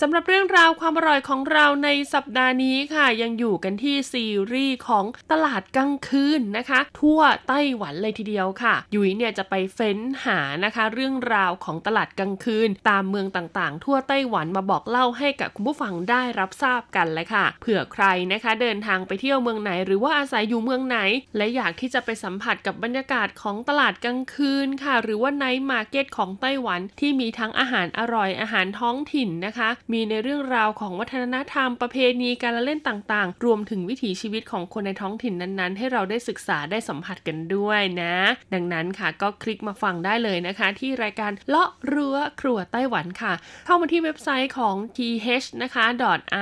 [0.00, 20.98] สำหรับเรื่องราวความอร่อยของเราในสัปดาห์นี้ค่ะ ยังอยู่กันที่ซีรีส์ของตลาดกลางคืนนะคะ ทั่วไต้หวันเลยทีเดียวค่ะ ยุ้ยเนี่ยจะไปเฟ้นหานะคะ เรื่องราวของตลาดกลางคืน ตามเมืองต่างๆ ทั่วไต้หวันมาบอกเล่าให้กับคุณผู้ฟังได้รับทราบกันเลยค่ะเผื่อใครนะคะ เดินทางไปเที่ยวเมืองไหน หรือว่าอาศัยอยู่เมืองไหน
[21.36, 38.14] และอยากที่จะไปสัมผัสกับบรรยากาศของตลาดกลางคืนค่ะ หรือว่าไนท์มาร์เก็ตของไต้หวันที่มีทั้งอาหารอร่อยอาหารท้องถิ่นนะคะมีในเรื่องราวของวัฒนธรรมประเพณีการละเล่นต่างๆ รวมถึงวิถีชีวิตของคนในท้องถิ่นนั้นๆ ให้เราได้ศึกษาได้สัมผัสกันด้วยนะ
[38.54, 43.32] ดังนั้นค่ะก็คลิกมาฟังได้เลยนะคะ ที่รายการเลาะรั้วครัวไต้หวันค่ะ
[43.66, 45.84] เข้ามาที่เว็บไซต์ของ th นะคะ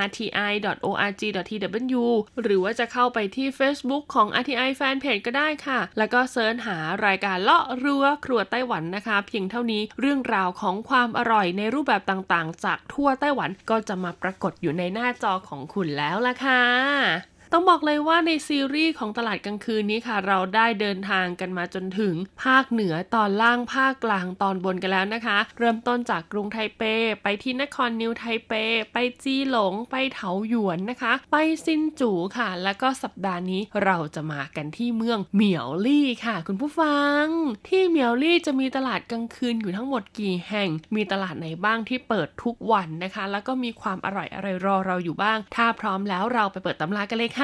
[0.05, 2.05] rti.org.tw
[2.43, 26.83] หรือว่าจะเข้าไปที่ Facebook ของ RTI Fanpage ก็ได้ค่ะ แล้วก็ search หารายการเลาะรั้วครัวไต้หวันนะคะ เพียงเท่านี้เรื่องราวของความอร่อยในรูปแบบต่างๆ จากทั่วไต้หวันก็จะมาปรากฏอยู่ในหน้าจอของคุณแล้วล่ะค่ะ ต้องบอกเลยว่าในซีรีส์ของตลาดกลางคืนนี้ค่ะ เราได้เดินทางกันมาจนถึงภาคเหนือตอนล่างภาคกลางตอนบนกันแล้วนะคะ เริ่มต้นจากกรุงไทเป
[27.23, 28.53] ไปที่นครนิวไทเป
[28.93, 37.25] ไปจีหลง ไปเถาหยวนนะคะ ไปซินจูค่ะ แล้วก็สัปดาห์นี้เราจะมากันที่เมืองเหมียวลี่ค่ะ คุณผู้ฟัง
[37.69, 47.43] ที่เหมียวลี่จะมีตลาดกลางคืนอยู่ทั้งหมดกี่แห่ง มีตลาดไหนบ้างที่เปิดทุกวันนะคะ แล้วก็มีความอร่อยอะไรรอเราอยู่บ้าง ถ้าพร้อมแล้วเราไปเปิดตำรากันเลยค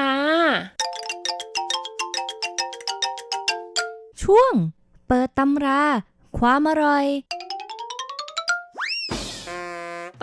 [4.23, 4.53] ช่วง
[5.07, 5.81] เปิดตำรา
[6.37, 7.05] ความอร่อย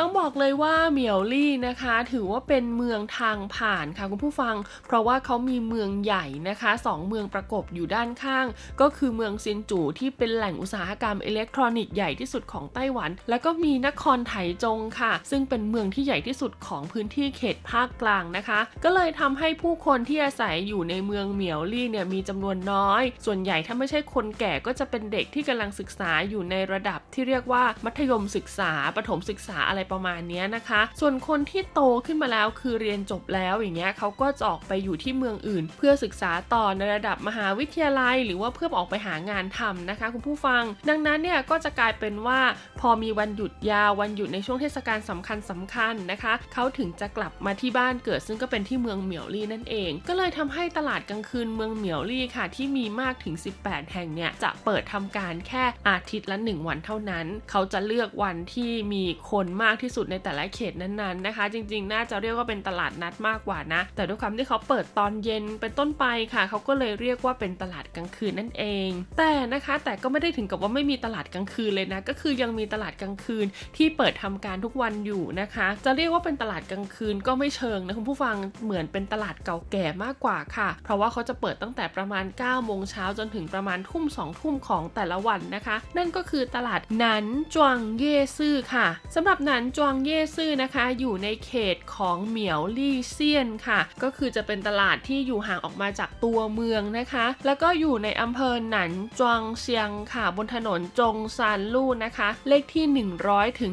[0.01, 4.55] ต้องบอกเลยว่าเหมียวลี่นะคะ ถือว่าเป็นเมืองทางผ่านค่ะคุณผู้ฟัง
[4.86, 8.46] เพราะว่าเขามีเมืองใหญ่นะคะสองเมืองประกบอยู่ด้านข้าง
[8.80, 14.34] ก็คือเมืองซินจูที่เป็นแหล่งอุตสาหกรรมอิเล็กทรอนิกส์ใหญ่ที่สุดของไต้หวัน แล้วก็มีนครไถ
[14.64, 42.41] จงค่ะ ซึ่งเป็นเมืองที่ใหญ่ที่สุดของพื้นที่เขตภาคกลางนะคะ ก็เลยทำให้ผู้คนที่อาศัยอยู่ในเมืองเหมียวลี่เนี่ยมีจำนวนน้อย ส่วนใหญ่ถ้าไม่ใช่คนแก่ก็จะเป็นเด็กที่กำลังศึกษาอยู่ในระดับที่เรียกว่ามัธยมศึกษา ประถมศึกษาอะไรประมาณนี้นะคะ ส่วนคนที่โตขึ้นมาแล้วคือเรียนจบแล้วอย่างเงี้ยเขาก็จะออกไปอยู่ที่เมืองอื่น เพื่อศึกษาต่อในระดับมหาวิทยาลัย หรือว่าเพื่อออกไปหางานทำนะคะ คุณผู้ฟัง ดังนั้นเนี่ยก็จะกลายเป็นว่า
[42.80, 53.34] พอมีวันหยุดยาววันหยุดในช่วงเทศกาลสำคัญสำคัญนะคะเขาถึงจะกลับมาที่บ้านเกิด ซึ่งก็เป็นที่เมืองเหมียวลี่นั่นเอง ก็เลยทำให้ตลาดกลางคืนเมืองเหมียวลี่ค่ะ ที่มีมากถึง
[53.64, 66.05] 18 แห่งเนี่ยจะเปิดทำการแค่อาทิตย์ละ 1 วันเท่านั้น เขาจะเลือกวันที่มีคนมากที่สุดในแต่ละเขตนั้นๆนะคะ จริงๆ น่าจะเรียกว่าเป็นตลาดนัดมากกว่านะ แต่ด้วยความที่เขาเปิดตอนเย็นเป็นต้นไป
[66.35, 87.24] ค่ะ เขาก็เลยเรียกว่าเป็นตลาดกลางคืนนั่นเอง แต่นะคะแต่ก็ไม่ได้ถึงกับว่าไม่มีตลาดกลางคืนเลยนะ ก็คือยังมีตลาดกลางคืนที่เปิดทำการทุกวันอยู่นะคะ จะเรียกว่าเป็นตลาดกลางคืนก็ไม่เชิงนะคุณผู้ฟังเหมือนเป็นตลาดเก่าแก่มากกว่าค่ะ เพราะว่าเขาจะเปิดตั้งแต่ประมาณ9โมงเช้าจนถึงประมาณทุ่ม2ทุ่มของแต่ละวันนะคะ นั่นก็คือตลาดนัน
[87.55, 102.85] จวงเย่ซื่อค่ะสำหรับนันจวงเย่ซื่อนะคะ อยู่ในเขตของเหมียวลี่เซียนค่ะ ก็คือจะเป็นตลาดที่อยู่ห่างออกมาจากตัวเมืองนะคะ แล้วก็อยู่ในอำเภอหนันจวงเซียงค่ะ บนถนนจงซานลู่นะคะ เลขที่
[103.23, 103.73] 100ถึง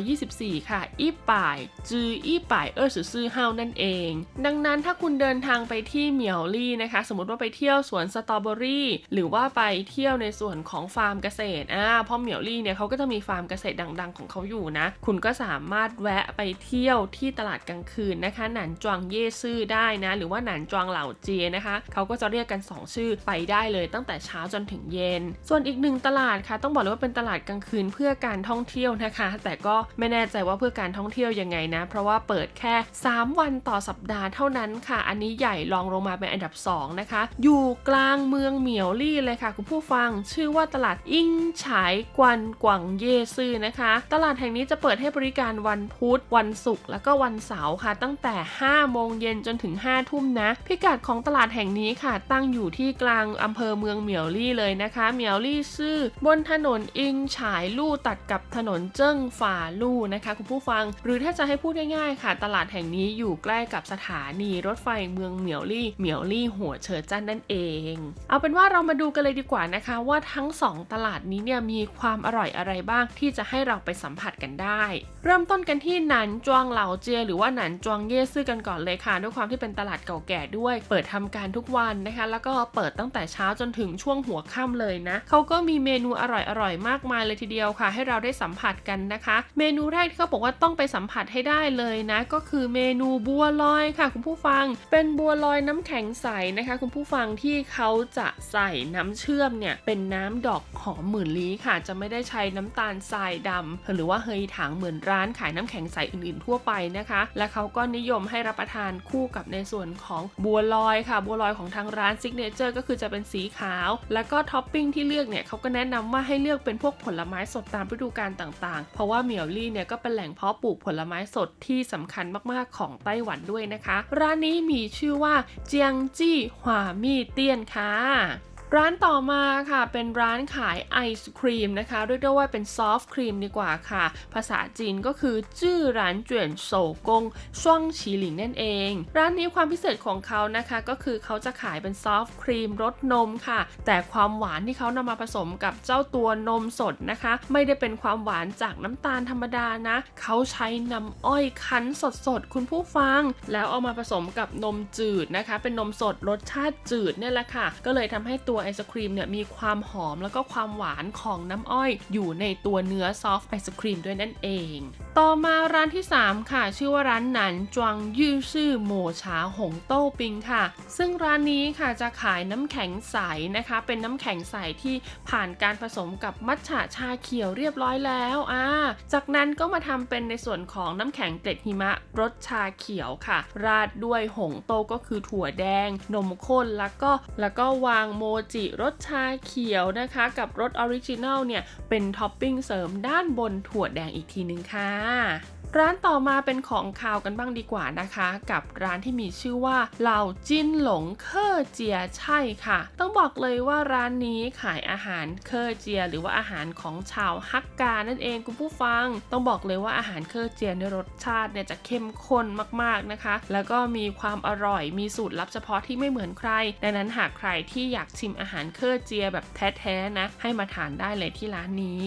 [0.00, 1.58] 124 ค่ะ อีป่าย
[1.90, 4.10] จืออีป่ายเออสือซื่อเฮานั่นเอง
[4.46, 32.74] ดังนั้นถ้าคุณเดินทางไปที่เหมียวลี่นะคะ สมมติว่าไปเที่ยวสวนสตรอเบอรี่ หรือว่าไปเที่ยวในส่วนของฟาร์มเกษตรอ่าเพราะเหมียวลี่เนี่ยเขาก็จะมีฟาร์มเกษตรดัง ๆ ของเขาอยู่นะ คุณก็สามารถแวะไปเที่ยวที่ตลาดกลางคืนนะคะ หนานจวงเย่ซื่อได้นะ หรือว่าหนานจวงเหล่าเจนะคะ เขาก็จะเรียกกัน 2 ชื่อไปได้เลยตั้งแต่เช้าจนถึงเย็น ส่วนอีกหนึ่งตลาดค่ะ ต้องบอกเลยว่าเป็นตลาดกลางคืนเพื่อการท่องเที่ยวนะคะ แต่ก็ไม่แน่ใจว่าเพื่อการท่องเที่ยวยังไงนะ เพราะว่าเปิดแค่
[33.08, 41.30] 3 วันต่อสัปดาห์เท่านั้นค่ะ อันนี้ใหญ่รองลงมาเป็นอันดับ 2 นะคะ อยู่กลางเมืองเหมียวลี่เลยค่ะ คุณผู้ฟัง ชื่อว่าตลาดอิง
[41.64, 48.34] ฉายกวนกวางเย่ซื่อนะคะ ตลาดแห่งนี้จะเปิดให้บริการวันพุธ วันศุกร์แล้วก็วันเสาร์ค่ะ ตั้งแต่
[48.64, 67.54] 5 โมงเย็นจนถึง 5 ทุ่มนะ พิกัดของตลาดแห่งนี้ค่ะ ตั้งอยู่ที่กลางอำเภอเมืองเหมียวลี่เลยนะคะเหมียวลี่ซื่อบนถนนอิงฉายลู่ตัดกับถนนเจิ้งฝ่าลู่นะคะคุณผู้ฟัง หรือถ้าจะให้พูดง่ายๆค่ะ ตลาดแห่งนี้อยู่ใกล้กับสถานีรถไฟเมืองเหมียวลี่เหมียวลี่หัวเฉิดจันนั่นเอ
[67.92, 67.94] ง
[68.28, 74.84] เอาเป็นว่าเรามาดูกันเลยดีกว่านะคะ ว่าทั้ง 2 ตลาดนี้เนี่ยมีความอร่อยอะไรบ้างที่จะให้เราไปสัมผัสกันได้
[75.24, 86.22] เริ่มต้นกันที่หนันจวงเหลาเจียหรือว่าหนันจวงเย่ซื่อกันก่อนเลยค่ะ ด้วยความที่เป็นตลาดเก่าแก่ด้วย เปิดทำการทุกวันนะคะ แล้วก็เปิดตั้งแต่เช้าจนถึงช่วงหัวค่ำเลยนะเขาก็มีเมนูอ
[86.60, 96.26] ร่อยๆมากมายเลยทีเดียวค่ะ ให้เราได้สัมผัสกันนะคะ เมนูแรกที่เขาบอกว่าต้องไปสัมผัสให้ได้เลยนะ ก็คือเมนูบัวลอยค่ะ คุณผู้ฟัง เป็นบัวลอยน้ำแข็งใส
[96.56, 125.34] นะคะ คุณผู้ฟังที่เขาจะใส่น้ำเชื่อมเนี่ยเป็นน้ำดอกหอมหมื่นลี้ค่ะ จะไม่ได้ใช้น้ำตาลทรายดำหรือว่า黑糖เหมือนร้านขายน้ำแข็งใสอื่นๆทั่วไปนะคะ และเขาก็นิยมให้รับประทานคู่กับในส่วนของบัวลอยค่ะ บัวลอยของทางร้าน signature ก็คือจะเป็นสีขาว แล้วก็ท็อปปิ้งที่เลือกเนี่ยเขาก็แนะนำว่าให้เลือกเป็นพวกผลไม้สดตามฤดูกาลต่างๆ เพราะว่าเหมียวลี่เนี่ยก็เป็นแหล่งเพาะปลูกผลไม้สดที่สำคัญมากๆของไต้หวันด้วยนะคะ ร้านนี้มีชื่อว่า
[125.66, 134.04] เจียงจี้หวามี่เตี้ยนค่ะ ร้านต่อมาค่ะเป็นร้านขายไอศครีมนะคะเรียกได้ว่าเป็น soft cream ดีกว่าค่ะ
[134.34, 136.72] ภาษาจีนก็คือ自然間手
[137.08, 137.24] 工
[137.62, 151.84] 霜淇淋นั่นเอง ร้านนี้ความพิเศษของเขานะคะก็คือเขาจะขายเป็น soft cream รสนมค่ะ แต่ความหวานที่เขานำมาผสมกับเจ้าตัวนมสดนะคะ ไม่ได้เป็นความหวานจากน้ำตาลธรรมดานะเขาใช้น้ำอ้อยคั้น
[152.26, 153.20] สดๆคุณผู้ฟัง
[153.52, 164.78] แล้วเอามาผสมกับนมจืดนะคะ เป็นนมสดรสชาติจืดเนี่ยแหละค่ะ ก็เลยทำให้ตัวไอศครีมเนี่ยมีความหอมแล้วก็ความหวานของน้ำอ้อยอยู่ในตัวเนื้อซอฟต์ไอศครีมด้วยนั่นเอง
[165.18, 168.92] ต่อมาร้านที่ 3 ค่ะ ชื่อว่าร้านหนันจวงยื่อซื่อโม
[169.22, 170.64] ชาหงโต้ปิงค่ะ
[170.96, 173.16] ซึ่งร้านนี้ค่ะจะขายน้ำแข็งใส
[173.56, 174.94] นะคะ เป็นน้ำแข็งใสที่
[175.28, 178.66] ผ่านการผสมกับมัทฉะชาเขียวเรียบร้อยแล้วอ่า
[179.12, 188.24] จากนั้นก็มาทำเป็นในส่วนของน้ำแข็งเกล็ดหิมะรสชาเขียวค่ะ ราดด้วย紅豆ก็คือถั่วแดง นมข้นแล้วก็แล้วก็วางโม
[188.54, 212.46] จิรสชาเขียวนะคะ กับรส original เนี่ย เป็นท็อปปิ้งเสริมด้านบนถั่วแดงอีกทีนึงค่ะ ร้านต่อมาเป็นของคาวกันบ้างดีกว่านะคะ กับร้านที่มีชื่อว่า老金龍客家菜ค่ะ ต้องบอกเลยว่าร้านนี้ขายอาหาร 客家 หรือว่าอาหารของชาวฮักกานั่นเองคุณผู้ฟัง ต้องบอกเลยว่าอาหาร 客家 ในรสชาติเนี่ยจะเข้มข้น
[212.82, 216.50] มากๆนะคะ แล้วก็มีความอร่อยมีสูตรลับเฉพาะที่ไม่เหมือนใคร
[216.82, 222.06] ดังนั้นหากใครที่อยากชิมอาหาร 客家 แบบแท้ๆนะให้มาทานได้เลยที่ร้านนี้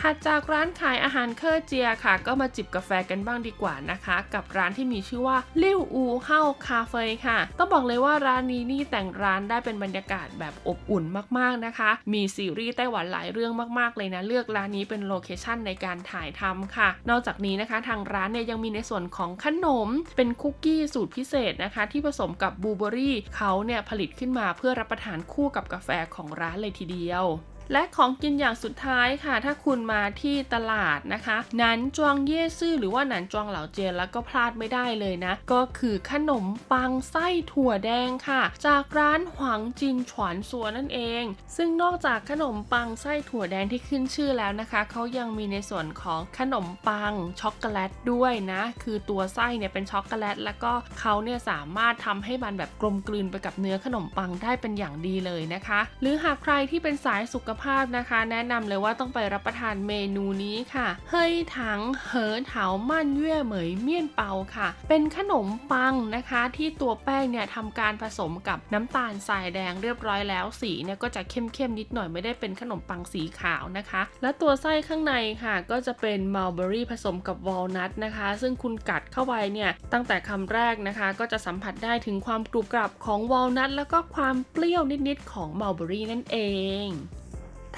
[0.00, 11.04] ถัดจากร้านขายอาหาร 客家 ค่ะ ก็มาจิบกาแฟกันบ้างดีกว่านะคะ กับร้านที่มีชื่อว่าลิ่วอูเฮาคาเฟ่ค่ะ ต้องบอกเลยว่าร้านนี้นี่แต่งร้านได้เป็นบรรยากาศแบบอบอุ่น
[11.38, 27.24] มากๆนะคะ มีซีรีส์ไต้หวันหลายเรื่องมากๆเลยนะ เลือกร้านนี้เป็น location ในการถ่ายทำค่ะ นอกจากนี้นะคะทางร้านเนี่ยยังมีในส่วนของขนม เป็นคุกกี้สูตรพิเศษนะคะ ที่ผสมกับบลูเบอรี่เขาเนี่ยผลิตขึ้นมาเพื่อรับประทานคู่กับกาแฟของร้านเลยทีเดียว
[27.72, 41.24] และของกินอย่างสุดท้ายค่ะ ถ้าคุณมาที่ตลาดนะคะหนันจวง 夜市หรือว่าหนันจวง 老街แล้วก็พลาดไม่ได้เลยนะ ก็คือขนมปังไส้ถั่วแดงค่ะ จากร้านหวังจินฉวนซัวนั่นเอง
[41.56, 86.38] ซึ่งนอกจากขนมปังไส้ถั่วแดงที่ขึ้นชื่อแล้วนะคะเขายังมีในส่วนของขนมปังช็อกโกแลตด้วยนะ คือตัวไส้เนี่ยเป็นช็อกโกแลต แล้วก็เขาเนี่ยสามารถทำให้มันแบบกลมกลืนไปกับเนื้อขนมปังได้เป็นอย่างดีเลยนะคะ หรือหากใครที่เป็นสายสุขภาพนะคะ แนะนำเลยว่าต้องไปรับประทานเมนูนี้ค่ะ เฮยถังเหอเถามั่นเย่เหมยเมี่ยนเปาค่ะ เป็นขนมปังนะคะ ที่ตัวแป้งเนี่ยทำการผสมกับน้ำตาลทรายแดงเรียบร้อยแล้วสีเนี่ยก็จะเข้มๆนิดหน่อยไม่ได้เป็นขนมปังสีขาวนะคะ และตัวไส้ข้างในค่ะ ก็จะเป็นมัลเบอรี่ผสมกับวอลนัทนะคะ ซึ่งคุณกัดเข้าไปเนี่ยตั้งแต่คำแรกนะคะ ก็จะสัมผัสได้ถึงความกรุบกรับของวอลนัทแล้วก็ความเปรี้ยวนิดๆของมัลเบอรี่นั่นเอ
[86.84, 86.86] ง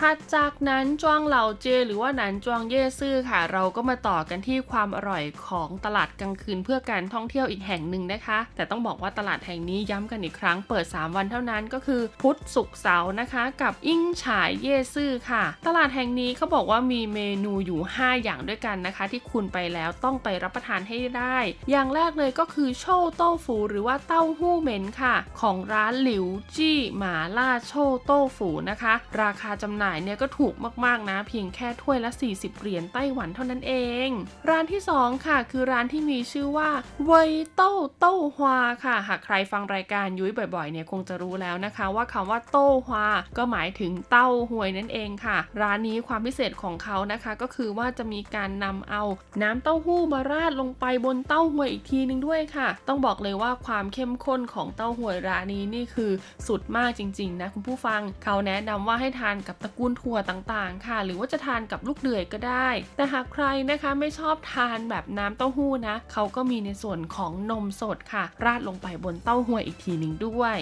[0.00, 21.38] ถัดจากนั้นจวงเหล่าเจหรือว่าหนันจวงเย่ซื่อค่ะ เราก็มาต่อกันที่ความอร่อยของตลาดกลางคืนเพื่อการท่องเที่ยวอีกแห่งหนึ่งนะคะ แต่ต้องบอกว่าตลาดแห่งนี้ย้ำกันอีกครั้งเปิด 3 วันเท่านั้นก็คือพุธศุกร์เสาร์นะคะ กับอิ่งฉายเย่ซื่อค่ะ ตลาดแห่งนี้เขาบอกว่ามีเมนูอยู่ 5 อย่างด้วยกันนะคะ ที่คุณไปแล้วต้องไปรับประทานให้ได้
[21.70, 22.84] อย่างแรกเลยก็คือโช
[23.16, 26.26] โต้ฟูหรือว่าเต้าหู้เหม็นค่ะ ของร้านหลิว
[26.56, 27.72] จี้หมาล่าโช
[28.04, 33.74] โต้ฟูนะคะ ราคาจำหน่ายเนี่ยก็ถูกมากๆนะเพียงแค่ถ้วยละ 40 เหรียญไต้หวันเท่านั้นเอ
[34.06, 34.08] ง
[34.48, 36.70] ร้านที่ 2 ค่ะ คือร้านที่มีชื่อว่า
[37.06, 43.06] เวยเต้าเต้าฮวาค่ะ หากใครฟังรายการยุ้ยบ่อยๆเนี่ยคงจะรู้แล้วนะคะ ว่าคำว่าโต้าฮวา
[43.38, 49.02] ก็หมายถึงเต้าหวยนั่นเองค่ะ ร้านนี้ความพิเศษของเขานะคะก็คือว่าจะมีการนำเอา
[49.42, 56.10] น้ำเต้าหู้มาราดลงไปบนเต้าหวยอีกทีนึงด้วยค่ะ ต้องบอกเลยว่าความเข้มข้นของเต้าหวยร้านนี้นี่คือ
[56.46, 70.58] สุดมากจริงๆนะคุณผู้ฟังเขาแนะนำว่าให้ทานกับตะกูลถั่วต่างๆ ค่ะ หรือว่าจะทานกับลูกเดือยก็ได้ แต่หากใครนะคะไม่ชอบทานแบบน้ำเต้าหู้นะเขาก็มีในส่วนของนมสดค่ะ ราดลงไปบนเต้าหู้อีกทีหนึ่งด้วย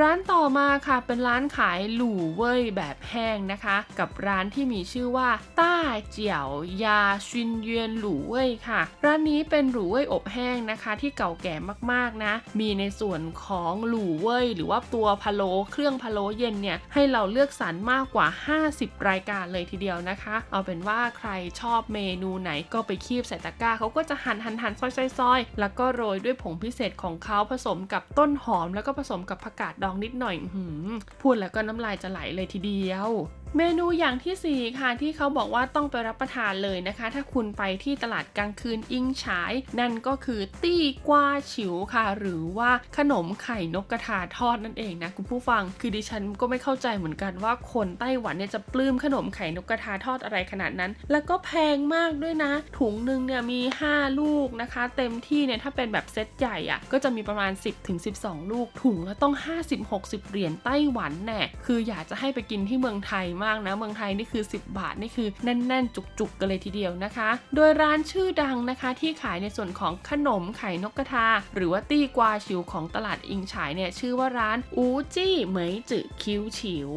[0.00, 5.28] ร้านต่อมาค่ะเป็นร้านขายหลู่เว่ยแบบแห้งนะคะ กับร้านที่มีชื่อว่า
[5.60, 5.74] ต้า
[6.10, 6.48] เจียว
[6.84, 11.54] ยาชินเยียนหลู่เว่ยค่ะ ร้านนี้เป็นหลู่เว่ยอบแห้งนะคะ ที่เก่าแก่
[11.92, 18.26] มากๆนะ มีในส่วนของหลู่เว่ยหรือว่าตัวพะโล้เครื่องพะโล้เย็นเนี่ยให้เราเลือกสรรมากกว่า
[18.66, 21.30] 50 รายการเลยทีเดียวนะคะ เอาเป็นว่าใคร
[21.60, 30.90] ชอบเมนูไหนก็ไปคีบใส่ตะกร้าเขาก็จะหั่นหั่นหั่นซอยซอยซอยแล้วก็โรยด้วยผงพิเศษของเขาผสมกับต้นหอมแล้วก็ผสมกับผักกาดดองนิดหน่อยหืม
[31.22, 33.10] พูดแล้วก็น้ำลายจะไหลเลยทีเดียว
[33.58, 59.34] เมนูอย่างที่ 4 ค่ะที่เขาบอกว่าต้องไปรับประทานเลยนะคะ ถ้าคุณไปที่ตลาดกลางคืนอิงฉาย นั่นก็คือตี้กวาฉิวค่ะ หรือว่าขนมไข่นกกระทาทอดนั่นเองนะคุณผู้ฟัง คือดิฉันก็ไม่เข้าใจเหมือนกันว่าคนไต้หวันเนี่ยจะปลื้มขนมไข่นกกระทาทอดอะไรขนาดนั้น แล้วก็แพงมากด้วยนะ ถุงหนึ่งเนี่ยมี 5 ลูกนะคะ เต็มที่เนี่ยถ้าเป็นแบบเซตใหญ่อะ่ะก็จะมีประมาณ 10ถึง12 ลูกถุงและต้อง
[59.82, 76.90] 50-60เหรียญไต้หวันแน่คืออยากจะให้ไปกินที่เมืองไทยมากนะเมืองไทยนี่คือ 10 บาทนี่คือแน่น ๆ จุกๆกันเลยทีเดียวนะคะ โดยร้านชื่อดังนะคะที่ขายในส่วนของขนมไข่นกกระทา หรือว่าตี้กวาชิวของตลาดอิงฉายเนี่ยชื่อว่าร้านอูจี้เหมยจือคิวฉิว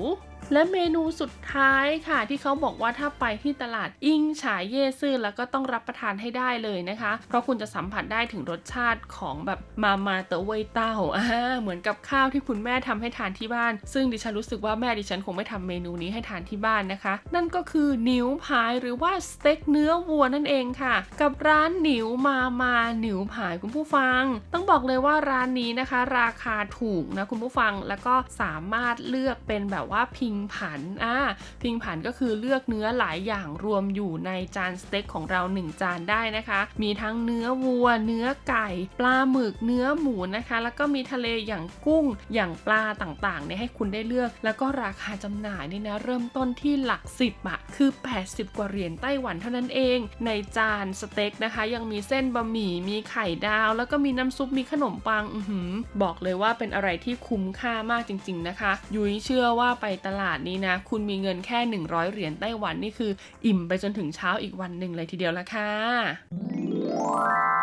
[0.54, 24.22] และเมนูสุดท้ายค่ะ ที่เขาบอกว่าถ้าไปที่ตลาดอิงฉายเย่ซื่อแล้วก็ต้องรับประทานให้ได้เลยนะคะ เพราะคุณจะสัมผัสได้ถึงรสชาติของแบบมามาเตอเวยเต้าอ่าเหมือนกับข้าวที่คุณแม่ทำให้ทานที่บ้าน ซึ่งดิฉันรู้สึกว่าแม่ดิฉันคงไม่ทำเมนูนี้ให้ทานที่บ้านนะคะ นั่นก็คือหนิวพายหรือว่าสเต็กเนื้อวัวนั่นเองค่ะ กับร้านหนิวมามาหนิวพายคุณผู้ฟัง
[24.54, 31.18] ต้องบอกเลยว่าร้านนี้นะคะ ราคาถูกนะคุณผู้ฟังแล้วก็สามารถเลือกเป็นแบบว่าพิงผันอ่า
[31.62, 38.68] พิงผันก็คือเลือกเนื้อหลายอย่างรวมอยู่ในจานสเต็กของเรา 1 จานได้นะคะ มีทั้งเนื้อวัว เนื้อไก่
[39.00, 47.90] ปลาหมึกเนื้อหมูนะคะ แล้วก็มีทะเลอย่างกุ้งอย่างปลาต่างๆเนี่ยให้คุณได้เลือก แล้วก็ราคาจำหน่ายนี่นะเริ่มต้นที่หลักสิบอะคือ
[48.24, 55.70] 80 กว่าเหรียญไต้หวันเท่านั้นเอง ในจานสเต็กนะคะ ยังมีเส้นบะหมี่มีไข่ดาว แล้วก็มีน้ำซุปมีขนมปังอือหือ
[56.02, 63.12] บอกเลยว่าเป็นอะไรที่คุ้มค่ามากจริง ๆนะคะ ยุ้ยเชื่อว่าไปตลาดนี้นะ คุณมีเงินแค่ 100 เหรียญไต้หวันนี่คือ
[63.46, 67.55] อิ่มไปจนถึงเช้าอีกวันหนึ่งเลยทีเดียวละค่ะ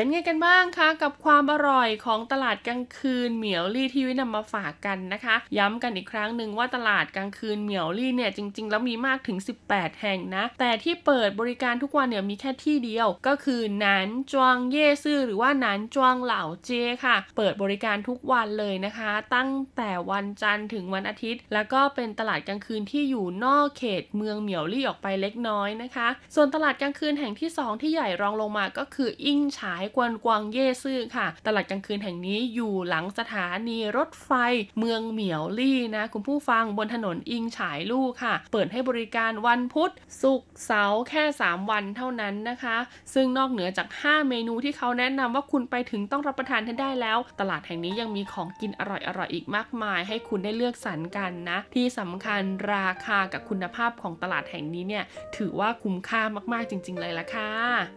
[0.00, 9.38] เป็นไงกันบ้างคะกับความอร่อยของตลาดกลางคืนเหมียวลี่ที่วินำมาฝากกันนะคะ ย้ำกันอีกครั้งหนึ่งว่าตลาดกลางคืนเหมียวลี่เนี่ยจริง ๆ แล้วมีมากถึง
[9.68, 16.70] 18 แห่งนะ แต่ที่เปิดบริการทุกวันเนี่ยมีแค่ที่เดียว ก็คือหนานจวงเย่ซื่อหรือว่าหนานจวงเหล่าเจ
[17.04, 34.30] ค่ะ เปิดบริการทุกวันเลยนะคะ ตั้งแต่วันจันทร์ถึงวันอาทิตย์ แล้วก็เป็นตลาดกลางคืนที่อยู่นอกเขตเมืองเหมียวลี่ออกไปเล็กน้อยนะคะ ส่วนตลาดกลางคืนแห่งที่สองที่ใหญ่รองลงมาก็คืออิงฉายกวนกวางเย่ซื่อค่ะ ตลาดกลางคืนแห่งนี้อยู่หลังสถานีรถไฟ
[34.78, 39.90] เมืองเหมียวลี่นะคุณผู้ฟังบนถนนอิงฉายลู่ค่ะ เปิดให้บริการวันพุธ
[40.22, 42.76] ศุกร์เสาร์แค่ 3 วันเท่านั้นนะคะ
[43.14, 52.42] ซึ่งนอกเหนือจาก 5 เมนูที่เขาแนะนำว่าคุณไปถึงต้องรับประทานให้ได้แล้ว ตลาดแห่งนี้ยังมีของกินอร่อยๆอีกมากมาย ให้คุณได้เลือกสรรกันนะ ที่สำคัญ
[52.74, 55.04] ราคากับคุณภาพของตลาดแห่งนี้เนี่ย
[55.36, 56.22] ถือว่าคุ้มค่า
[56.52, 57.50] มากๆจริง ๆ เลยละค่ะ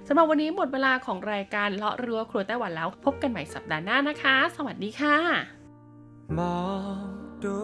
[0.07, 5.17] สำหรับวันนี้หมดเวลาของรายการเลาะเรือครัวไต้หวันแล้ว พบกันใหม่สัปดาห์หน้านะคะ สวัสดีค่ะ
[6.37, 6.61] มอ
[7.03, 7.07] ง
[7.43, 7.59] ดู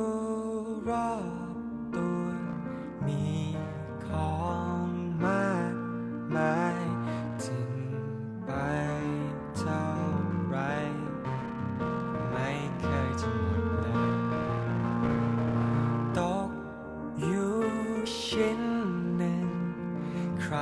[0.90, 1.12] รอ
[1.54, 1.56] บ
[1.96, 2.26] ตัว
[3.08, 3.26] มี
[4.06, 4.36] ขอ
[4.86, 4.88] ง
[5.26, 5.76] มาก
[6.36, 6.84] มาย
[7.44, 7.72] ทิ้ง
[8.46, 8.52] ไป
[9.58, 9.86] เท่า
[10.48, 10.58] ไร
[12.32, 12.50] ไม่
[12.82, 14.12] เคยจะหมดเลย
[16.20, 16.50] ตก
[17.22, 17.58] อยู่
[18.24, 18.62] ชิ้น
[19.18, 19.48] หนึ่ง
[20.42, 20.58] ใคร